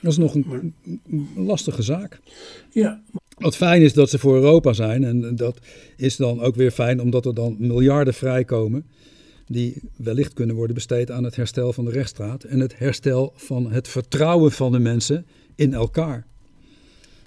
Dat 0.00 0.12
is 0.12 0.18
nog 0.18 0.34
een, 0.34 0.74
een 1.10 1.28
lastige 1.34 1.82
zaak. 1.82 2.20
Ja. 2.70 3.00
Wat 3.38 3.56
fijn 3.56 3.82
is 3.82 3.92
dat 3.92 4.10
ze 4.10 4.18
voor 4.18 4.34
Europa 4.34 4.72
zijn. 4.72 5.04
En 5.04 5.36
dat 5.36 5.58
is 5.96 6.16
dan 6.16 6.40
ook 6.40 6.54
weer 6.54 6.70
fijn 6.70 7.00
omdat 7.00 7.26
er 7.26 7.34
dan 7.34 7.56
miljarden 7.58 8.14
vrijkomen 8.14 8.84
die 9.48 9.82
wellicht 9.96 10.32
kunnen 10.32 10.56
worden 10.56 10.74
besteed 10.74 11.10
aan 11.10 11.24
het 11.24 11.36
herstel 11.36 11.72
van 11.72 11.84
de 11.84 11.90
rechtsstaat 11.90 12.44
en 12.44 12.60
het 12.60 12.78
herstel 12.78 13.32
van 13.34 13.72
het 13.72 13.88
vertrouwen 13.88 14.52
van 14.52 14.72
de 14.72 14.78
mensen 14.78 15.26
in 15.54 15.74
elkaar. 15.74 16.26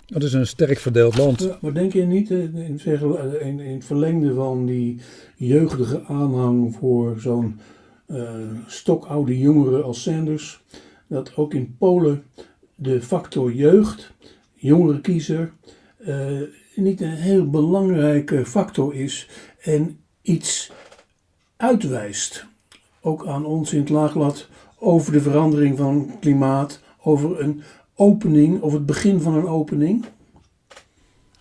Dat 0.06 0.24
is 0.24 0.34
een 0.34 0.48
sterk 0.48 0.80
verdeeld 0.80 1.18
land. 1.18 1.62
maar 1.62 1.74
denk 1.74 1.94
je 1.94 2.02
niet, 2.02 2.30
in, 2.30 2.56
in, 2.56 3.60
in 3.60 3.74
het 3.74 3.86
verlengde 3.86 4.34
van 4.34 4.66
die 4.66 5.00
jeugdige 5.36 6.04
aanhang 6.04 6.76
voor 6.76 7.20
zo'n 7.20 7.60
uh, 8.08 8.30
stokoude 8.68 9.40
jongeren 9.40 9.84
als 9.84 10.02
Sanders, 10.02 10.64
dat 11.08 11.36
ook 11.36 11.54
in 11.54 11.76
Polen 11.78 12.24
de 12.76 13.02
factor 13.02 13.54
jeugd, 13.54 14.12
jongere 14.54 15.02
kiezer, 15.02 15.54
niet 16.76 17.02
een 17.02 17.10
heel 17.10 17.50
belangrijke 17.50 18.46
factor 18.46 18.96
is 18.96 19.30
en 19.60 20.00
iets 20.22 20.72
uitwijst, 21.62 22.46
ook 23.02 23.28
aan 23.28 23.46
ons 23.46 23.74
in 23.74 23.80
het 23.80 23.90
laagblad, 23.90 24.48
over 24.80 25.12
de 25.12 25.22
verandering 25.22 25.78
van 25.78 26.12
klimaat, 26.20 26.82
over 27.02 27.40
een 27.40 27.62
opening 27.96 28.62
of 28.62 28.74
het 28.74 28.86
begin 28.86 29.22
van 29.22 29.34
een 29.34 29.48
opening? 29.48 30.06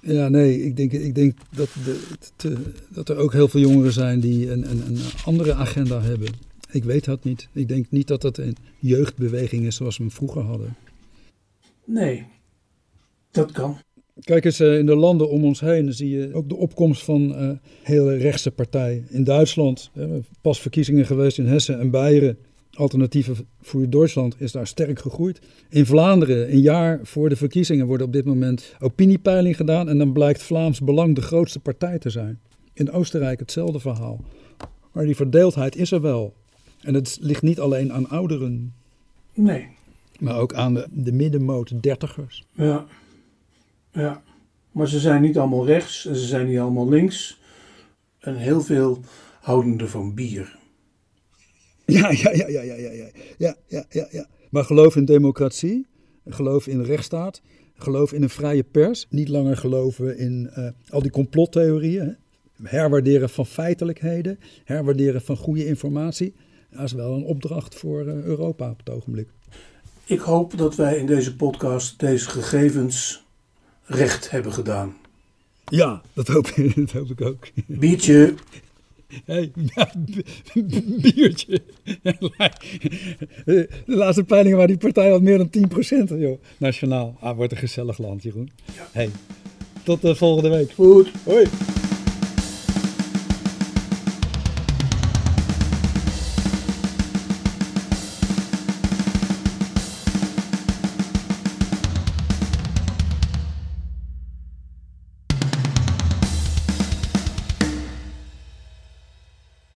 Ja, 0.00 0.28
nee, 0.28 0.64
ik 0.64 0.76
denk, 0.76 0.92
ik 0.92 1.14
denk 1.14 1.36
dat, 1.50 1.68
de, 2.36 2.72
dat 2.88 3.08
er 3.08 3.16
ook 3.16 3.32
heel 3.32 3.48
veel 3.48 3.60
jongeren 3.60 3.92
zijn 3.92 4.20
die 4.20 4.50
een, 4.50 4.70
een, 4.70 4.86
een 4.86 4.98
andere 5.24 5.54
agenda 5.54 6.00
hebben. 6.00 6.28
Ik 6.70 6.84
weet 6.84 7.04
dat 7.04 7.24
niet. 7.24 7.48
Ik 7.52 7.68
denk 7.68 7.90
niet 7.90 8.06
dat 8.06 8.20
dat 8.20 8.38
een 8.38 8.56
jeugdbeweging 8.78 9.66
is 9.66 9.76
zoals 9.76 9.96
we 9.96 10.02
hem 10.02 10.12
vroeger 10.12 10.42
hadden. 10.42 10.76
Nee, 11.84 12.26
dat 13.30 13.52
kan. 13.52 13.76
Kijk 14.20 14.44
eens, 14.44 14.60
eh, 14.60 14.78
in 14.78 14.86
de 14.86 14.96
landen 14.96 15.28
om 15.30 15.44
ons 15.44 15.60
heen 15.60 15.92
zie 15.92 16.10
je 16.18 16.34
ook 16.34 16.48
de 16.48 16.56
opkomst 16.56 17.04
van 17.04 17.34
eh, 17.34 17.50
hele 17.82 18.16
rechtse 18.16 18.50
partijen. 18.50 19.06
In 19.08 19.24
Duitsland, 19.24 19.90
pas 20.40 20.60
verkiezingen 20.60 21.06
geweest 21.06 21.38
in 21.38 21.46
Hessen 21.46 21.80
en 21.80 21.90
Beieren. 21.90 22.38
Alternatieven 22.70 23.36
voor 23.60 23.90
Duitsland 23.90 24.34
is 24.38 24.52
daar 24.52 24.66
sterk 24.66 24.98
gegroeid. 24.98 25.40
In 25.68 25.86
Vlaanderen, 25.86 26.52
een 26.52 26.60
jaar 26.60 27.00
voor 27.02 27.28
de 27.28 27.36
verkiezingen, 27.36 27.86
worden 27.86 28.06
op 28.06 28.12
dit 28.12 28.24
moment 28.24 28.74
opiniepeiling 28.80 29.56
gedaan. 29.56 29.88
En 29.88 29.98
dan 29.98 30.12
blijkt 30.12 30.42
Vlaams 30.42 30.80
Belang 30.80 31.14
de 31.14 31.20
grootste 31.22 31.60
partij 31.60 31.98
te 31.98 32.10
zijn. 32.10 32.40
In 32.72 32.90
Oostenrijk 32.90 33.38
hetzelfde 33.40 33.80
verhaal. 33.80 34.20
Maar 34.92 35.04
die 35.04 35.16
verdeeldheid 35.16 35.76
is 35.76 35.92
er 35.92 36.00
wel. 36.00 36.34
En 36.80 36.94
het 36.94 37.18
ligt 37.20 37.42
niet 37.42 37.60
alleen 37.60 37.92
aan 37.92 38.08
ouderen, 38.08 38.72
Nee. 39.34 39.66
maar 40.18 40.38
ook 40.38 40.54
aan 40.54 40.74
de, 40.74 40.86
de 40.90 41.12
middenmoot 41.12 41.82
dertigers. 41.82 42.44
Ja. 42.52 42.86
Ja. 43.92 44.22
Maar 44.72 44.88
ze 44.88 44.98
zijn 44.98 45.22
niet 45.22 45.38
allemaal 45.38 45.66
rechts 45.66 46.06
en 46.06 46.16
ze 46.16 46.26
zijn 46.26 46.46
niet 46.46 46.58
allemaal 46.58 46.88
links. 46.88 47.40
En 48.18 48.36
heel 48.36 48.60
veel 48.60 49.00
houden 49.40 49.88
van 49.88 50.14
bier. 50.14 50.58
Ja, 51.86 52.10
ja, 52.10 52.30
ja, 52.32 52.48
ja, 52.48 52.62
ja, 52.62 52.74
ja, 52.74 52.90
ja, 52.90 53.10
ja, 53.38 53.56
ja, 53.68 53.84
ja, 53.88 54.06
ja. 54.10 54.26
Maar 54.50 54.64
geloof 54.64 54.96
in 54.96 55.04
democratie, 55.04 55.86
geloof 56.26 56.66
in 56.66 56.78
de 56.78 56.84
rechtsstaat, 56.84 57.42
geloof 57.74 58.12
in 58.12 58.22
een 58.22 58.30
vrije 58.30 58.62
pers. 58.62 59.06
Niet 59.10 59.28
langer 59.28 59.56
geloven 59.56 60.18
in 60.18 60.50
eh, 60.52 60.68
al 60.88 61.02
die 61.02 61.10
complottheorieën. 61.10 62.06
Hè. 62.06 62.12
Herwaarderen 62.68 63.30
van 63.30 63.46
feitelijkheden, 63.46 64.38
herwaarderen 64.64 65.22
van 65.22 65.36
goede 65.36 65.66
informatie. 65.66 66.34
Dat 66.70 66.82
is 66.82 66.92
wel 66.92 67.14
een 67.14 67.24
opdracht 67.24 67.74
voor 67.74 68.06
eh, 68.06 68.22
Europa 68.22 68.70
op 68.70 68.78
het 68.78 68.90
ogenblik. 68.90 69.28
Ik 70.04 70.20
hoop 70.20 70.58
dat 70.58 70.74
wij 70.74 70.96
in 70.96 71.06
deze 71.06 71.36
podcast 71.36 71.98
deze 71.98 72.28
gegevens 72.28 73.24
recht 73.90 74.30
hebben 74.30 74.52
gedaan. 74.52 74.96
Ja, 75.64 76.02
dat 76.12 76.28
hoop, 76.28 76.52
dat 76.74 76.92
hoop 76.92 77.10
ik 77.10 77.20
ook. 77.20 77.48
Biertje. 77.66 78.34
Hey, 79.24 79.52
ja, 79.74 79.92
biertje. 81.02 81.62
De 83.44 83.68
laatste 83.86 84.24
peilingen 84.24 84.58
waar 84.58 84.66
die 84.66 84.76
partij 84.76 85.10
had 85.10 85.22
meer 85.22 85.38
dan 85.38 85.50
10%. 86.14 86.18
Joh. 86.18 86.40
Nationaal. 86.56 87.16
Ah, 87.20 87.36
wordt 87.36 87.52
een 87.52 87.58
gezellig 87.58 87.98
land, 87.98 88.22
Jeroen. 88.22 88.50
Hey, 88.92 89.10
tot 89.82 90.02
de 90.02 90.14
volgende 90.14 90.48
week. 90.48 90.72
Goed. 90.72 91.10
Hoi. 91.24 91.46